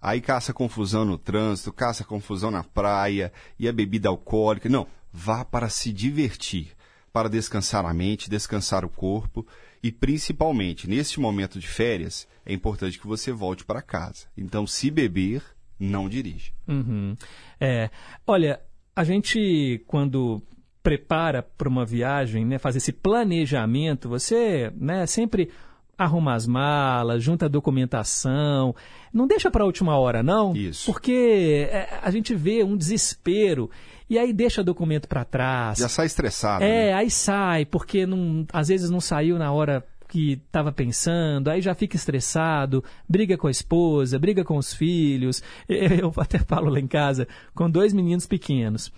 [0.00, 4.70] Aí caça confusão no trânsito, caça confusão na praia e a bebida alcoólica.
[4.70, 6.68] Não, vá para se divertir,
[7.12, 9.46] para descansar a mente, descansar o corpo
[9.82, 14.28] e principalmente neste momento de férias é importante que você volte para casa.
[14.34, 15.42] Então, se beber,
[15.78, 16.52] não dirija.
[16.66, 17.14] Uhum.
[17.60, 17.90] É,
[18.26, 18.62] olha,
[18.96, 20.42] a gente quando
[20.84, 25.50] prepara para uma viagem, né, faz esse planejamento, você, né, sempre
[25.96, 28.76] arruma as malas, junta a documentação,
[29.10, 30.84] não deixa para a última hora, não, Isso.
[30.84, 33.70] porque é, a gente vê um desespero
[34.10, 35.78] e aí deixa documento para trás.
[35.78, 36.62] Já sai estressado.
[36.62, 36.92] É, né?
[36.92, 41.74] aí sai, porque não, às vezes não saiu na hora que estava pensando, aí já
[41.74, 45.42] fica estressado, briga com a esposa, briga com os filhos.
[45.66, 48.92] Eu até falo lá em casa, com dois meninos pequenos.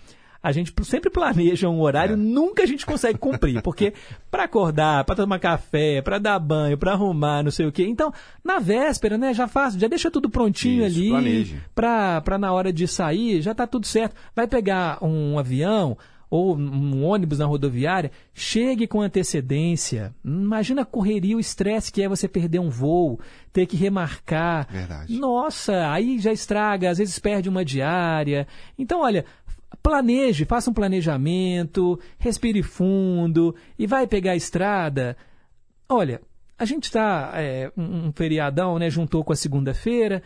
[0.47, 3.93] A gente sempre planeja um horário, nunca a gente consegue cumprir, porque
[4.31, 7.85] para acordar, para tomar café, para dar banho, para arrumar, não sei o quê.
[7.85, 11.61] Então, na véspera, né, já faz, já deixa tudo prontinho Isso, ali planeje.
[11.75, 14.15] para para na hora de sair, já tá tudo certo.
[14.33, 15.97] Vai pegar um avião
[16.29, 20.13] ou um ônibus na rodoviária, chegue com antecedência.
[20.23, 23.19] Imagina a correria, o estresse que é você perder um voo,
[23.51, 24.67] ter que remarcar.
[24.69, 25.17] Verdade.
[25.17, 28.47] Nossa, aí já estraga, às vezes perde uma diária.
[28.77, 29.25] Então, olha,
[29.87, 35.15] planeje, faça um planejamento, respire fundo e vai pegar a estrada.
[35.87, 36.19] Olha,
[36.59, 37.33] a gente está
[37.77, 38.89] um, um feriadão, né?
[38.89, 40.21] Juntou com a segunda-feira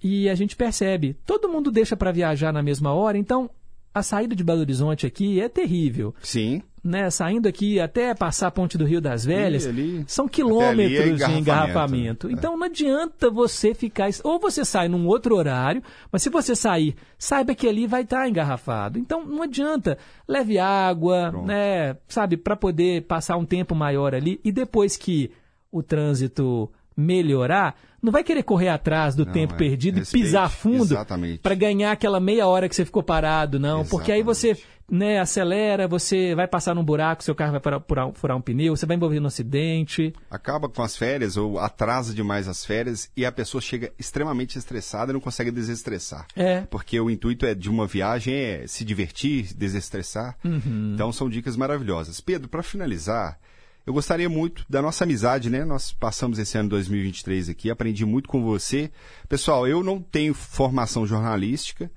[0.00, 3.50] e a gente percebe, todo mundo deixa para viajar na mesma hora, então
[3.92, 6.14] a saída de Belo Horizonte aqui é terrível.
[6.22, 6.62] Sim.
[6.86, 10.34] Né, saindo aqui até passar a ponte do Rio das Velhas, Ali- ali- são até
[10.34, 12.26] quilômetros é de engarrafamento, engarrafamento.
[12.28, 12.34] né?
[12.34, 14.08] Então não adianta você ficar.
[14.22, 15.82] Ou você sai num outro horário,
[16.12, 19.00] mas se você sair, saiba que ali vai estar engarrafado.
[19.00, 19.98] Então não adianta.
[20.28, 24.40] Leve água, né, sabe, para poder passar um tempo maior ali.
[24.44, 25.32] E depois que
[25.72, 27.74] o trânsito melhorar,
[28.06, 29.56] não vai querer correr atrás do Não, tempo é.
[29.56, 31.40] perdido Respeite, e pisar fundo exatamente.
[31.40, 33.84] para ganhar aquela meia hora que você ficou parado, não.
[33.84, 34.56] Porque aí você
[34.88, 38.76] né, acelera, você vai passar num buraco, seu carro vai furar, furar- furar um pneu,
[38.76, 40.14] você vai envolver no acidente.
[40.30, 45.10] Acaba com as férias ou atrasa demais as férias e a pessoa chega extremamente estressada
[45.10, 46.28] e não consegue desestressar.
[46.36, 46.60] É.
[46.70, 50.36] Porque o intuito é de uma viagem é se divertir, desestressar.
[50.44, 50.92] Uhum.
[50.94, 52.20] Então são dicas maravilhosas.
[52.20, 53.40] Pedro, para finalizar,
[53.86, 55.64] eu gostaria muito da nossa amizade, né?
[55.64, 58.90] Nós passamos esse ano 2023 aqui, aprendi muito com você.
[59.28, 61.88] Pessoal, eu não tenho formação jornalística,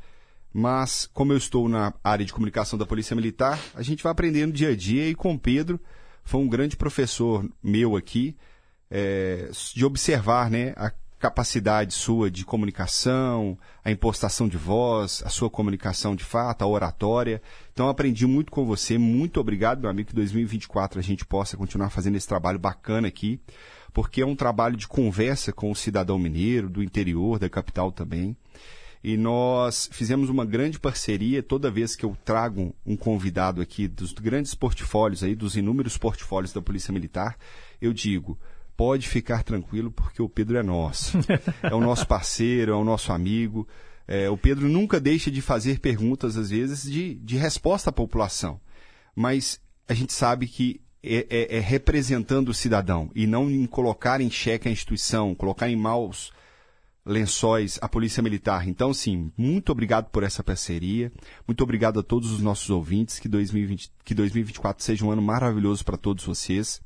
[0.53, 4.53] mas como eu estou na área de comunicação da Polícia Militar, a gente vai aprendendo
[4.53, 5.80] dia a dia e com o Pedro
[6.24, 8.38] foi um grande professor meu aqui
[8.91, 15.50] é, de observar, né, a capacidade sua de comunicação, a impostação de voz, a sua
[15.50, 17.41] comunicação de fato, a oratória.
[17.74, 18.98] Então aprendi muito com você.
[18.98, 23.40] Muito obrigado, meu amigo, que 2024 a gente possa continuar fazendo esse trabalho bacana aqui,
[23.94, 28.36] porque é um trabalho de conversa com o cidadão mineiro, do interior, da capital também.
[29.04, 31.41] E nós fizemos uma grande parceria.
[31.41, 36.52] Toda vez que eu trago um convidado aqui dos grandes portfólios aí, dos inúmeros portfólios
[36.52, 37.38] da Polícia Militar,
[37.82, 38.38] eu digo,
[38.80, 41.18] pode ficar tranquilo porque o Pedro é nosso.
[41.61, 43.68] É o nosso parceiro, é o nosso amigo.
[44.07, 48.57] É, o Pedro nunca deixa de fazer perguntas, às vezes, de, de resposta à população.
[49.14, 54.22] Mas a gente sabe que é, é- é representando o cidadão e não em colocar
[54.22, 56.31] em xeque a instituição, colocar em maus
[57.06, 58.65] lençóis a Polícia Militar.
[58.65, 61.11] Então, sim, muito obrigado por essa parceria.
[61.45, 63.19] Muito obrigado a todos os nossos ouvintes.
[63.19, 66.81] Que, 2020, que 2024 seja um ano maravilhoso para todos vocês.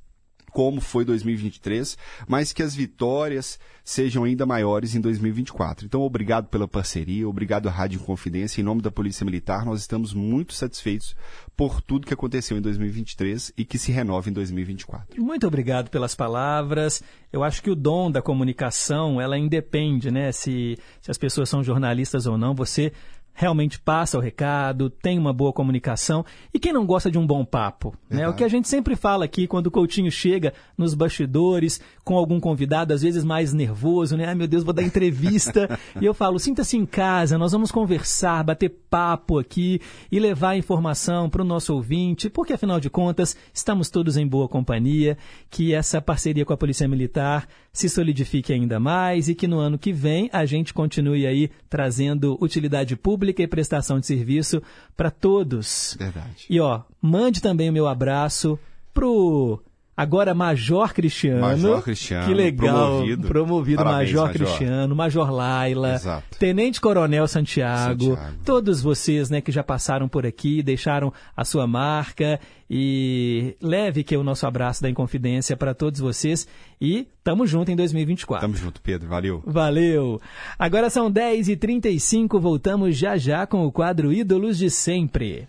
[0.53, 1.97] Como foi 2023,
[2.27, 5.85] mas que as vitórias sejam ainda maiores em 2024.
[5.85, 8.61] Então, obrigado pela parceria, obrigado à Rádio Confidência.
[8.61, 11.15] Em nome da Polícia Militar, nós estamos muito satisfeitos
[11.57, 15.21] por tudo que aconteceu em 2023 e que se renove em 2024.
[15.21, 17.03] Muito obrigado pelas palavras.
[17.31, 20.31] Eu acho que o dom da comunicação, ela independe, né?
[20.31, 22.93] Se, se as pessoas são jornalistas ou não, você
[23.33, 26.23] realmente passa o recado, tem uma boa comunicação.
[26.53, 27.95] E quem não gosta de um bom papo?
[28.09, 28.27] Né?
[28.27, 32.39] O que a gente sempre fala aqui quando o Coutinho chega nos bastidores com algum
[32.39, 34.27] convidado, às vezes mais nervoso, né?
[34.27, 35.79] Ai meu Deus, vou dar entrevista.
[35.99, 39.81] e eu falo, sinta-se em casa, nós vamos conversar, bater papo aqui
[40.11, 44.47] e levar informação para o nosso ouvinte, porque afinal de contas, estamos todos em boa
[44.47, 45.17] companhia,
[45.49, 49.79] que essa parceria com a Polícia Militar se solidifique ainda mais e que no ano
[49.79, 54.61] que vem a gente continue aí trazendo utilidade pública e prestação de serviço
[54.95, 55.97] para todos.
[55.99, 56.45] Verdade.
[56.47, 58.59] E ó, mande também o meu abraço
[58.93, 59.59] pro
[59.95, 61.41] agora Major Cristiano.
[61.41, 62.75] Major Cristiano, Que legal.
[62.75, 63.27] promovido.
[63.27, 64.33] Promovido Parabéns, Major, Major.
[64.47, 66.37] Cristiano, Major Laila, Exato.
[66.37, 68.37] Tenente Coronel Santiago, Santiago.
[68.45, 72.39] todos vocês, né, que já passaram por aqui, deixaram a sua marca
[72.69, 76.47] e leve que é o nosso abraço da Inconfidência para todos vocês
[76.81, 78.41] e tamo junto em 2024.
[78.47, 79.07] Tamo junto, Pedro.
[79.07, 79.43] Valeu.
[79.45, 80.19] Valeu!
[80.57, 85.47] Agora são 10h35, voltamos já já com o quadro Ídolos de Sempre.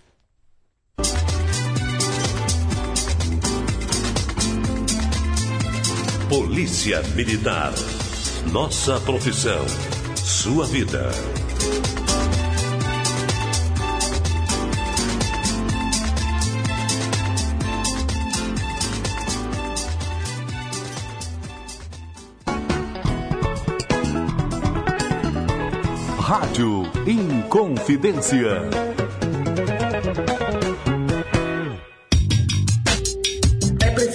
[6.54, 7.72] Polícia Militar.
[8.52, 9.66] Nossa profissão.
[10.14, 11.10] Sua vida.
[26.20, 28.60] Rádio Inconfidência.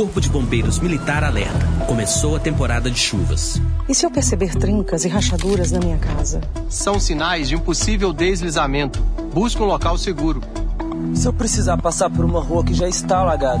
[0.00, 1.66] Corpo de Bombeiros Militar alerta.
[1.86, 3.60] Começou a temporada de chuvas.
[3.86, 6.40] E se eu perceber trincas e rachaduras na minha casa?
[6.70, 9.02] São sinais de um possível deslizamento.
[9.34, 10.40] Busque um local seguro.
[11.14, 13.60] Se eu precisar passar por uma rua que já está alagada?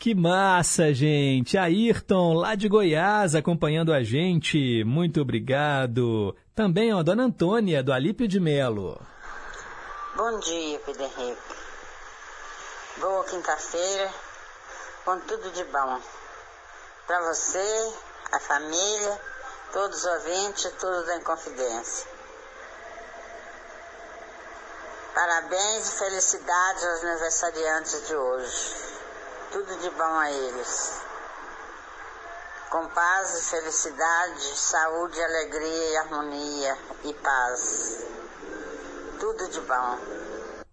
[0.02, 1.56] Que massa, gente!
[1.56, 4.82] Ayrton, lá de Goiás, acompanhando a gente.
[4.82, 6.34] Muito obrigado.
[6.56, 9.00] Também, ó, Dona Antônia, do Alípio de Melo.
[10.16, 11.40] Bom dia, Pedro Henrique.
[12.96, 14.10] Boa quinta-feira,
[15.04, 16.00] com tudo de bom.
[17.06, 17.92] Para você,
[18.32, 19.20] a família,
[19.72, 22.08] todos os ouvintes, tudo da Inconfidência.
[25.14, 28.91] Parabéns e felicidades aos aniversariantes de hoje.
[29.52, 31.04] Tudo de bom a eles.
[32.70, 38.06] Com paz e felicidade, saúde, alegria e harmonia e paz.
[39.20, 39.98] Tudo de bom.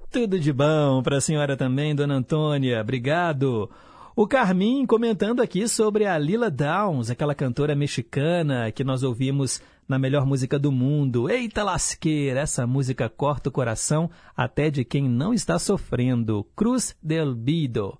[0.09, 2.79] Tudo de bom para a senhora também, dona Antônia.
[2.79, 3.69] Obrigado.
[4.15, 9.99] O Carmin comentando aqui sobre a Lila Downs, aquela cantora mexicana que nós ouvimos na
[9.99, 11.29] melhor música do mundo.
[11.29, 16.45] Eita lasqueira, essa música corta o coração até de quem não está sofrendo.
[16.55, 17.99] Cruz del Bido.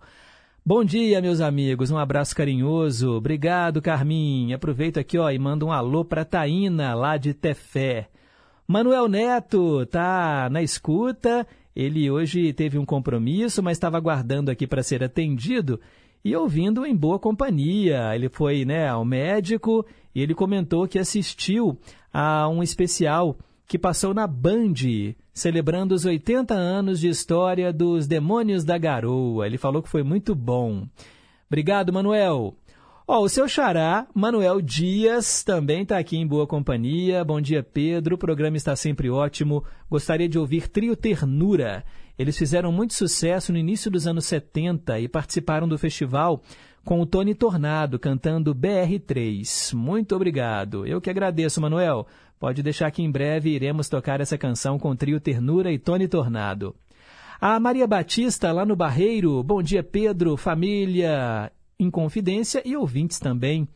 [0.66, 1.90] Bom dia, meus amigos.
[1.90, 3.14] Um abraço carinhoso.
[3.14, 4.54] Obrigado, Carmin.
[4.54, 8.10] Aproveito aqui ó, e mando um alô para Taína, lá de Tefé.
[8.68, 11.48] Manuel Neto tá na escuta.
[11.74, 15.80] Ele hoje teve um compromisso, mas estava aguardando aqui para ser atendido
[16.24, 18.14] e ouvindo em boa companhia.
[18.14, 21.80] Ele foi né, ao médico e ele comentou que assistiu
[22.14, 23.38] a um especial
[23.70, 24.74] que passou na Band,
[25.32, 29.46] celebrando os 80 anos de história dos Demônios da Garoa.
[29.46, 30.88] Ele falou que foi muito bom.
[31.48, 32.56] Obrigado, Manuel.
[33.08, 37.24] Ó, o seu xará, Manuel Dias, também está aqui em boa companhia.
[37.24, 38.16] Bom dia, Pedro.
[38.16, 39.64] O programa está sempre ótimo.
[39.88, 41.86] Gostaria de ouvir Trio Ternura.
[42.18, 46.42] Eles fizeram muito sucesso no início dos anos 70 e participaram do festival
[46.84, 49.76] com o Tony Tornado cantando BR3.
[49.76, 50.88] Muito obrigado.
[50.88, 52.08] Eu que agradeço, Manuel.
[52.40, 56.08] Pode deixar que em breve iremos tocar essa canção com o trio Ternura e Tony
[56.08, 56.74] Tornado.
[57.42, 59.44] A Maria Batista, lá no Barreiro.
[59.44, 63.68] Bom dia, Pedro, família, em confidência e ouvintes também.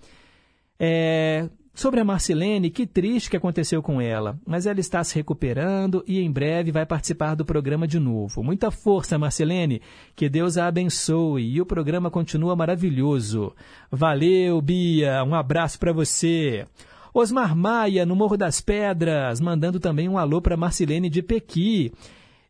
[0.80, 6.04] É, sobre a Marcelene, que triste que aconteceu com ela, mas ela está se recuperando
[6.08, 8.44] e em breve vai participar do programa de novo.
[8.44, 9.82] Muita força, Marcelene,
[10.16, 13.54] que Deus a abençoe e o programa continua maravilhoso.
[13.92, 16.66] Valeu, Bia, um abraço para você.
[17.14, 21.94] Osmar Maia, no Morro das Pedras, mandando também um alô para Marcelene de Pequi.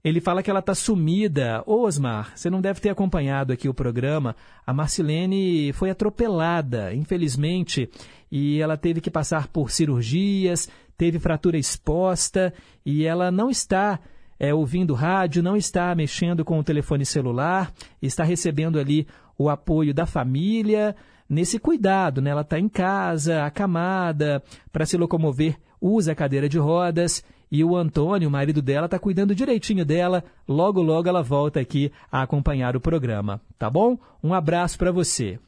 [0.01, 1.61] Ele fala que ela está sumida.
[1.65, 4.33] Ô Osmar, você não deve ter acompanhado aqui o programa.
[4.65, 7.89] A Marcelene foi atropelada, infelizmente,
[8.31, 12.53] e ela teve que passar por cirurgias, teve fratura exposta
[12.85, 13.99] e ela não está
[14.39, 17.69] é, ouvindo rádio, não está mexendo com o telefone celular,
[18.01, 19.05] está recebendo ali
[19.37, 20.95] o apoio da família
[21.33, 22.29] nesse cuidado, né?
[22.29, 24.41] Ela está em casa, acamada,
[24.71, 28.97] para se locomover, usa a cadeira de rodas e o Antônio, o marido dela, está
[28.97, 30.23] cuidando direitinho dela.
[30.47, 33.97] Logo, logo ela volta aqui a acompanhar o programa, tá bom?
[34.23, 35.39] Um abraço para você.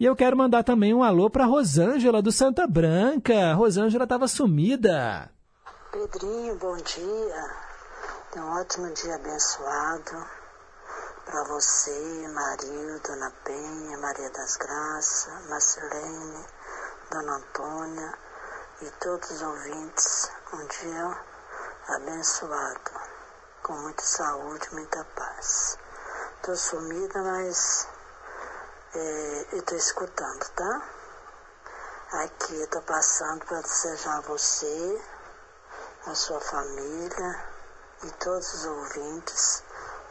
[0.00, 3.54] E eu quero mandar também um alô para Rosângela do Santa Branca.
[3.54, 5.30] Rosângela estava sumida.
[5.92, 7.64] Pedrinho, bom dia.
[8.32, 10.43] Tenha um ótimo dia abençoado.
[11.34, 16.46] Para você, Mario, Dona Penha, Maria das Graças, Marcelene,
[17.10, 18.14] Dona Antônia
[18.80, 20.30] e todos os ouvintes.
[20.52, 21.18] Um dia
[21.88, 22.90] abençoado,
[23.64, 25.76] com muita saúde, muita paz.
[26.42, 27.88] Tô sumida, mas
[28.94, 30.88] é, eu tô escutando, tá?
[32.12, 35.02] Aqui tô passando para desejar a você,
[36.06, 37.44] a sua família
[38.04, 39.64] e todos os ouvintes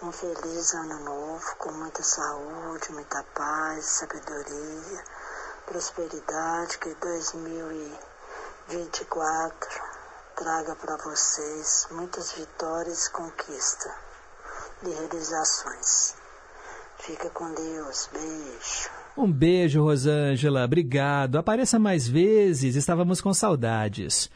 [0.04, 5.02] um feliz ano novo, com muita saúde, muita paz, sabedoria,
[5.66, 9.82] prosperidade, que 2024
[10.36, 13.94] traga para vocês muitas vitórias e conquistas
[14.86, 16.16] e realizações.
[16.98, 18.10] Fica com Deus.
[18.12, 18.90] Beijo.
[19.18, 20.66] Um beijo, Rosângela.
[20.66, 21.38] Obrigado.
[21.38, 22.76] Apareça mais vezes.
[22.76, 24.30] Estávamos com saudades.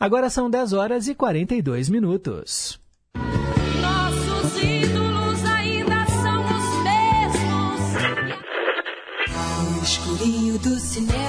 [0.00, 2.82] Agora são 10 horas e 42 minutos.
[10.92, 11.21] Sin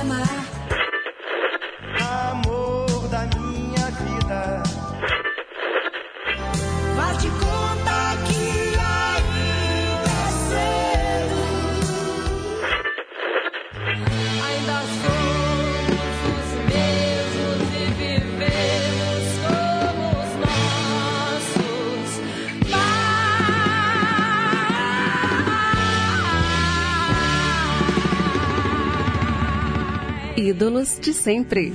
[30.54, 31.74] Ídolos de sempre.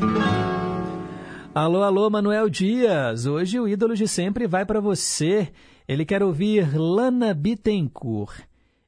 [1.52, 3.26] Alô, alô, Manuel Dias.
[3.26, 5.48] Hoje o ídolo de sempre vai para você.
[5.88, 8.42] Ele quer ouvir Lana Bittencourt.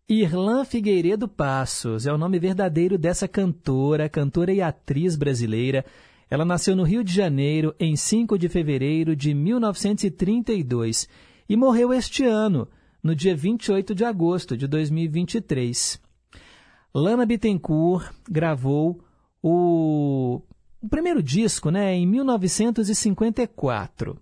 [0.09, 5.85] Irlã Figueiredo Passos é o nome verdadeiro dessa cantora, cantora e atriz brasileira.
[6.31, 11.09] Ela nasceu no Rio de Janeiro em 5 de fevereiro de 1932
[11.49, 12.69] e morreu este ano,
[13.03, 16.01] no dia 28 de agosto de 2023.
[16.95, 19.01] Lana Bittencourt gravou
[19.43, 20.41] o,
[20.81, 24.19] o primeiro disco né, em 1954.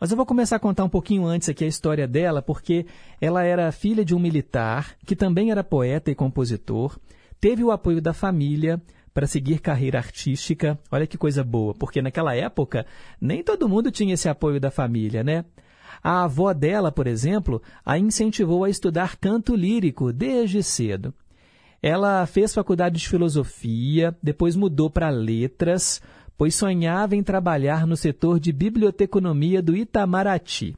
[0.00, 2.86] Mas eu vou começar a contar um pouquinho antes aqui a história dela, porque
[3.20, 6.96] ela era filha de um militar que também era poeta e compositor,
[7.40, 8.80] teve o apoio da família
[9.12, 10.78] para seguir carreira artística.
[10.92, 12.86] Olha que coisa boa, porque naquela época
[13.20, 15.44] nem todo mundo tinha esse apoio da família, né?
[16.00, 21.12] A avó dela, por exemplo, a incentivou a estudar canto lírico desde cedo.
[21.82, 26.02] Ela fez faculdade de filosofia, depois mudou para letras,
[26.36, 30.76] pois sonhava em trabalhar no setor de biblioteconomia do Itamaraty.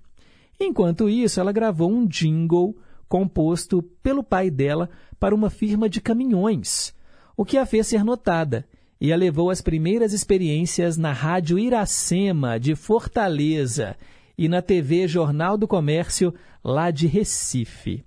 [0.59, 2.77] Enquanto isso, ela gravou um jingle
[3.09, 6.95] composto pelo pai dela para uma firma de caminhões,
[7.37, 8.67] o que a fez ser notada
[9.01, 13.97] e a levou às primeiras experiências na Rádio Iracema de Fortaleza
[14.37, 18.05] e na TV Jornal do Comércio lá de Recife.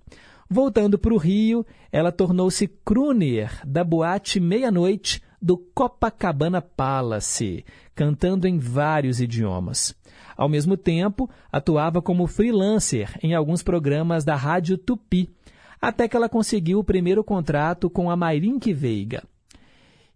[0.54, 8.56] Voltando para o Rio, ela tornou-se crooner da boate Meia-Noite do Copacabana Palace, cantando em
[8.56, 9.96] vários idiomas.
[10.36, 15.28] Ao mesmo tempo, atuava como freelancer em alguns programas da Rádio Tupi,
[15.82, 19.24] até que ela conseguiu o primeiro contrato com a Mairink Veiga.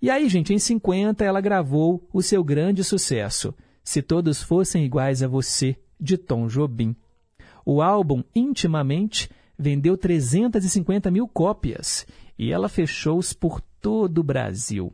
[0.01, 3.53] E aí, gente, em 50 ela gravou o seu grande sucesso,
[3.83, 6.95] Se Todos Fossem Iguais a Você, de Tom Jobim.
[7.67, 9.29] O álbum, intimamente,
[9.59, 12.07] vendeu 350 mil cópias
[12.39, 14.93] e ela fechou-os por todo o Brasil.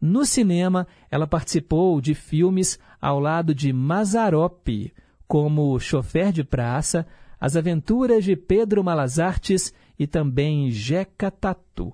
[0.00, 4.92] No cinema, ela participou de filmes ao lado de Mazzaropi,
[5.26, 7.06] como Chofer de Praça,
[7.40, 11.92] As Aventuras de Pedro Malazartes e também Jeca Tatu.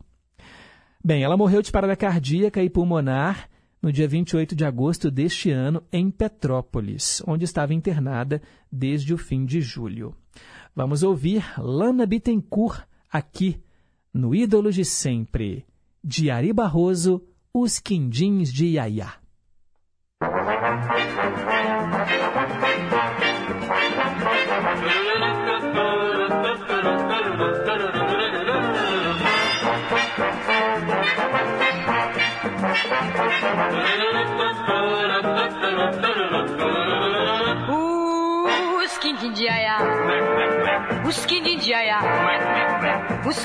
[1.03, 3.49] Bem, ela morreu de parada cardíaca e pulmonar
[3.81, 8.41] no dia 28 de agosto deste ano em Petrópolis, onde estava internada
[8.73, 10.15] desde o fim de julho.
[10.77, 13.63] Vamos ouvir Lana Bittencourt aqui
[14.13, 15.65] no Ídolos de Sempre,
[16.03, 17.23] de Ari Barroso,
[17.53, 19.24] Os Quindins de Iaiá.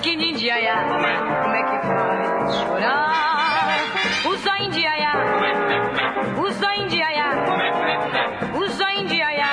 [0.01, 3.29] Quindim de aiá, como é que faz chorar?
[4.73, 5.13] De aiá,
[8.59, 9.49] os zoinhos de aiá,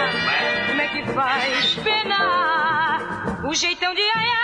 [0.69, 2.99] como é que faz penar?
[3.45, 4.43] O jeitão de aiá,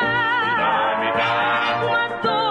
[1.87, 2.42] uma dor,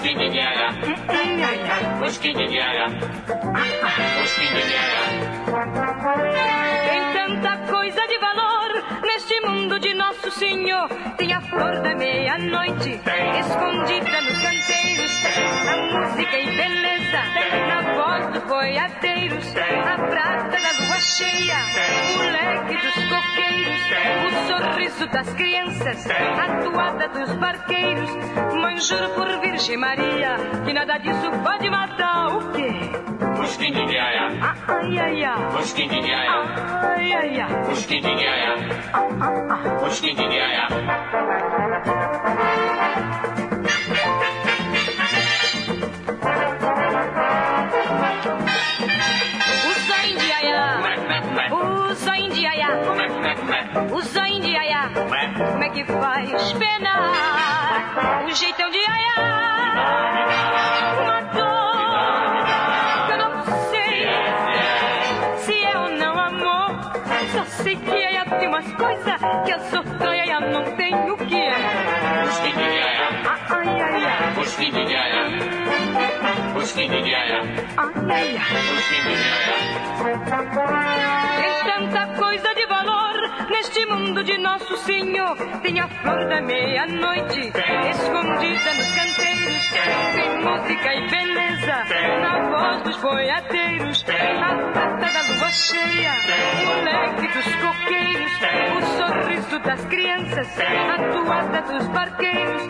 [0.00, 2.02] quindim de Ai, ai, ai.
[2.02, 2.86] os Usquindidiaia.
[2.88, 4.24] Usquindidiaia.
[4.24, 5.02] Usquindidiaia.
[6.88, 8.18] Tem tanta coisa de
[9.46, 10.88] mundo de Nosso Senhor.
[11.16, 13.00] Tem a flor da meia-noite
[13.40, 15.12] escondida nos canteiros.
[15.68, 17.22] A música e beleza
[17.68, 19.54] na voz dos boiadeiros.
[19.56, 21.56] A prata da lua cheia,
[22.16, 23.84] o leque dos coqueiros.
[24.26, 28.10] O sorriso das crianças, a toada dos barqueiros.
[28.60, 32.70] Mãe, juro por Virgem Maria que nada disso pode matar o quê?
[33.42, 34.28] Usquindidiaia.
[34.68, 35.60] Ai, ai, ai.
[35.60, 36.30] Usquindidiaia.
[36.96, 39.33] Ai, ai, ai.
[39.86, 40.68] Usquindidiaia.
[49.70, 50.80] Usquindidiaia.
[51.90, 52.68] Usa indiaia.
[52.80, 53.88] Usa indiaia.
[53.92, 54.90] Usa indiaia.
[54.94, 58.24] Como é que faz penar?
[58.26, 59.14] O jeitão de aiá.
[69.44, 71.54] Que eu sou canha e não tenho o que é.
[73.48, 74.24] Ai, ai, ai.
[77.76, 78.94] Ai, ai, ai.
[81.40, 83.14] Tem tanta coisa de valor
[83.50, 85.36] neste mundo de Nosso Senhor.
[85.62, 87.40] Tem a flor da meia-noite
[87.90, 89.70] escondida nos canteiros.
[90.14, 91.84] Tem música e beleza
[92.20, 94.04] na voz dos boiadeiros.
[94.08, 95.22] A prata da
[95.54, 96.12] cheia,
[96.66, 98.32] o leque dos coqueiros.
[98.76, 102.62] O sorriso das crianças, a toada dos barqueiros.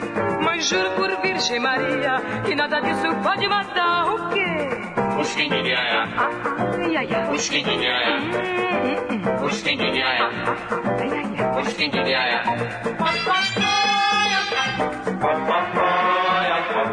[0.43, 4.69] Mas juro por Virgem Maria que nada disso pode matar o quê?
[5.19, 6.09] Usquindidiaia.
[6.79, 7.35] Ai, ai, ai.
[7.35, 8.19] Usquindidiaia.
[9.43, 10.29] Usquindidiaia.
[11.63, 11.63] Usquindidiaia.
[11.63, 12.43] Usquindidiaia.
[12.99, 13.75] Come, come, come.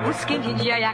[0.10, 0.94] Usquindidiaia.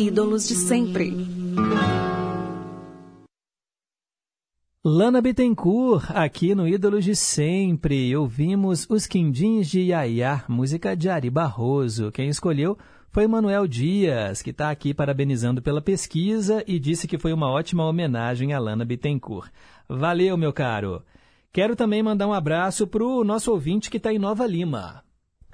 [0.00, 1.12] Ídolos de sempre.
[4.82, 8.16] Lana Bittencourt, aqui no Ídolos de Sempre.
[8.16, 12.10] Ouvimos Os Quindins de Iaiá, música de Ari Barroso.
[12.10, 12.78] Quem escolheu
[13.10, 17.84] foi Manuel Dias, que está aqui parabenizando pela pesquisa e disse que foi uma ótima
[17.84, 19.50] homenagem a Lana Bittencourt.
[19.86, 21.04] Valeu, meu caro.
[21.52, 25.04] Quero também mandar um abraço para o nosso ouvinte que está em Nova Lima.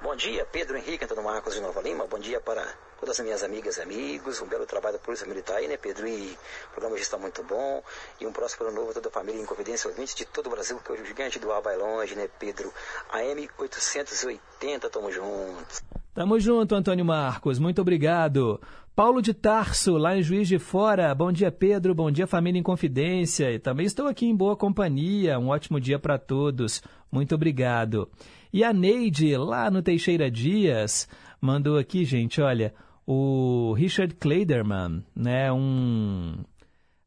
[0.00, 2.06] Bom dia, Pedro Henrique, Antônio Marcos de Nova Lima.
[2.06, 4.42] Bom dia para todas as minhas amigas e amigos.
[4.42, 6.08] Um belo trabalho da Polícia Militar aí, né, Pedro?
[6.08, 7.80] E o programa já está muito bom.
[8.20, 10.50] E um próximo ano novo a toda a família em Confidência Ouvintes de todo o
[10.50, 12.72] Brasil, que hoje o gigante do ar vai longe, né, Pedro?
[13.12, 15.84] AM 880, tamo juntos.
[16.12, 17.60] Tamo junto, Antônio Marcos.
[17.60, 18.60] Muito obrigado.
[18.96, 21.14] Paulo de Tarso, lá em Juiz de Fora.
[21.14, 21.94] Bom dia, Pedro.
[21.94, 23.52] Bom dia, família em Confidência.
[23.52, 25.38] E também estou aqui em boa companhia.
[25.38, 26.82] Um ótimo dia para todos.
[27.12, 28.10] Muito obrigado.
[28.52, 31.08] E a Neide, lá no Teixeira Dias,
[31.40, 32.74] mandou aqui, gente, olha,
[33.06, 36.34] o Richard Kleiderman, né, um,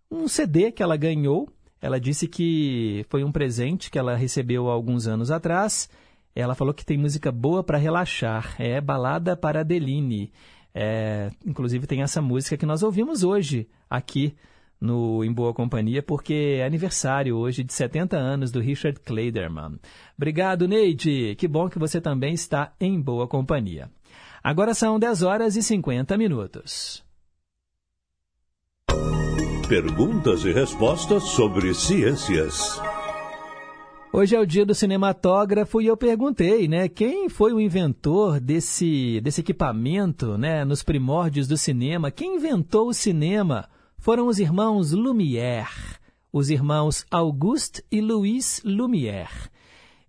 [0.09, 1.49] um CD que ela ganhou.
[1.81, 5.89] Ela disse que foi um presente que ela recebeu há alguns anos atrás.
[6.35, 8.55] Ela falou que tem música boa para relaxar.
[8.59, 10.31] É Balada para Adeline.
[10.73, 14.35] É, inclusive tem essa música que nós ouvimos hoje aqui
[14.79, 19.77] no Em Boa Companhia, porque é aniversário hoje de 70 anos do Richard Kleiderman.
[20.17, 21.35] Obrigado, Neide.
[21.35, 23.89] Que bom que você também está em boa companhia.
[24.43, 27.03] Agora são 10 horas e 50 minutos.
[29.67, 32.81] Perguntas e respostas sobre ciências.
[34.11, 39.21] Hoje é o dia do cinematógrafo e eu perguntei, né, quem foi o inventor desse,
[39.21, 42.09] desse equipamento, né, nos primórdios do cinema?
[42.09, 43.69] Quem inventou o cinema?
[43.99, 45.99] Foram os irmãos Lumière,
[46.33, 49.51] os irmãos Auguste e Louis Lumière.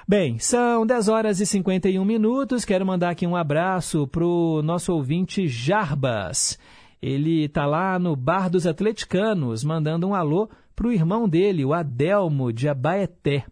[0.07, 2.65] Bem, são 10 horas e 51 minutos.
[2.65, 6.57] Quero mandar aqui um abraço para o nosso ouvinte Jarbas.
[7.01, 11.73] Ele está lá no Bar dos Atleticanos, mandando um alô para o irmão dele, o
[11.73, 13.45] Adelmo de Abaeté.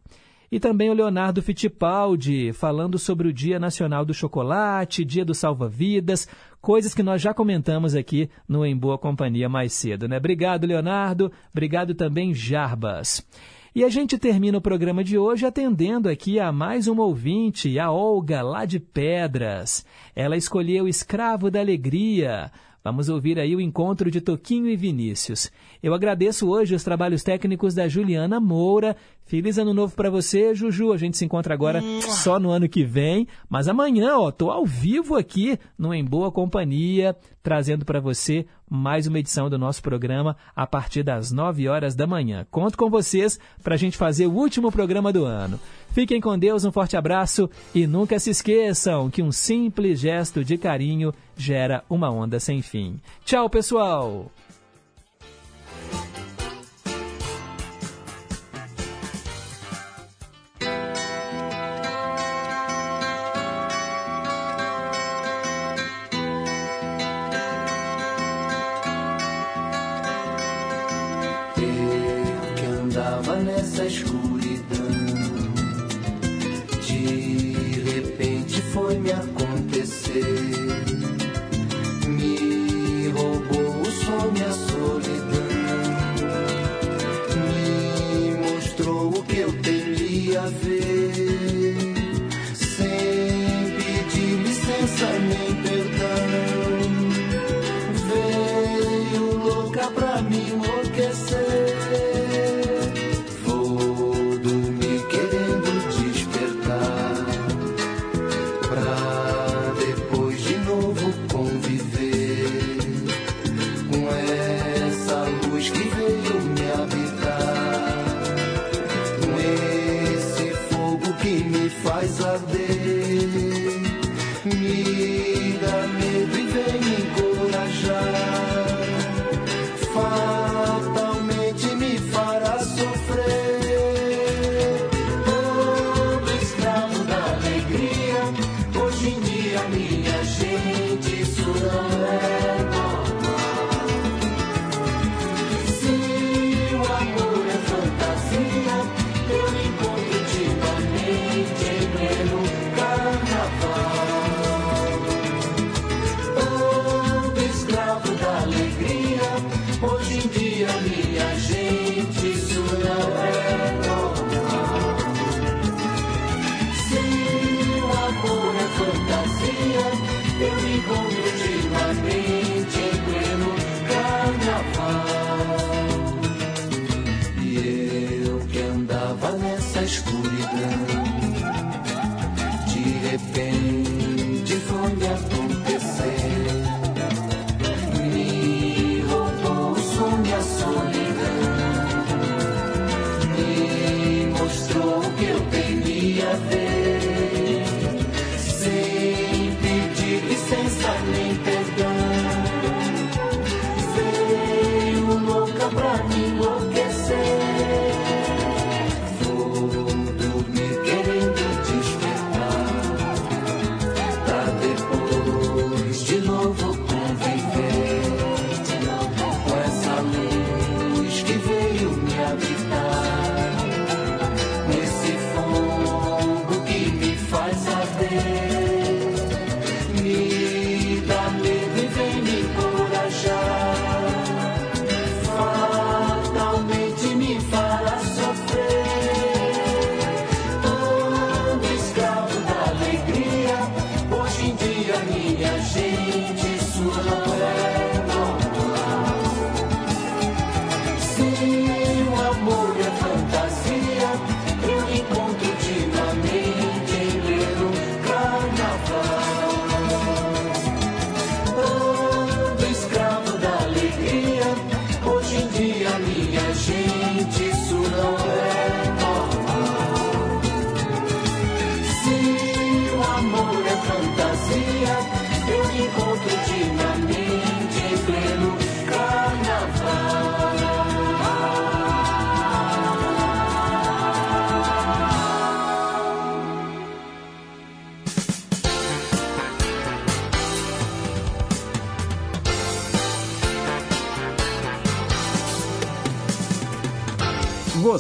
[0.56, 6.30] E também o Leonardo Fittipaldi, falando sobre o Dia Nacional do Chocolate, Dia do Salva-Vidas,
[6.62, 10.16] coisas que nós já comentamos aqui no Em Boa Companhia mais cedo, né?
[10.16, 11.30] Obrigado, Leonardo.
[11.52, 13.22] Obrigado também, Jarbas.
[13.76, 17.92] E a gente termina o programa de hoje atendendo aqui a mais uma ouvinte, a
[17.92, 19.86] Olga, lá de Pedras.
[20.16, 22.50] Ela escolheu Escravo da Alegria.
[22.82, 25.52] Vamos ouvir aí o encontro de Toquinho e Vinícius.
[25.86, 28.98] Eu agradeço hoje os trabalhos técnicos da Juliana Moura.
[29.24, 30.92] Feliz ano novo para você, Juju.
[30.92, 34.66] A gente se encontra agora só no ano que vem, mas amanhã, ó, tô ao
[34.66, 40.36] vivo aqui no Em Boa Companhia, trazendo para você mais uma edição do nosso programa
[40.56, 42.48] a partir das 9 horas da manhã.
[42.50, 45.60] Conto com vocês para a gente fazer o último programa do ano.
[45.92, 50.58] Fiquem com Deus, um forte abraço e nunca se esqueçam que um simples gesto de
[50.58, 53.00] carinho gera uma onda sem fim.
[53.24, 54.32] Tchau, pessoal!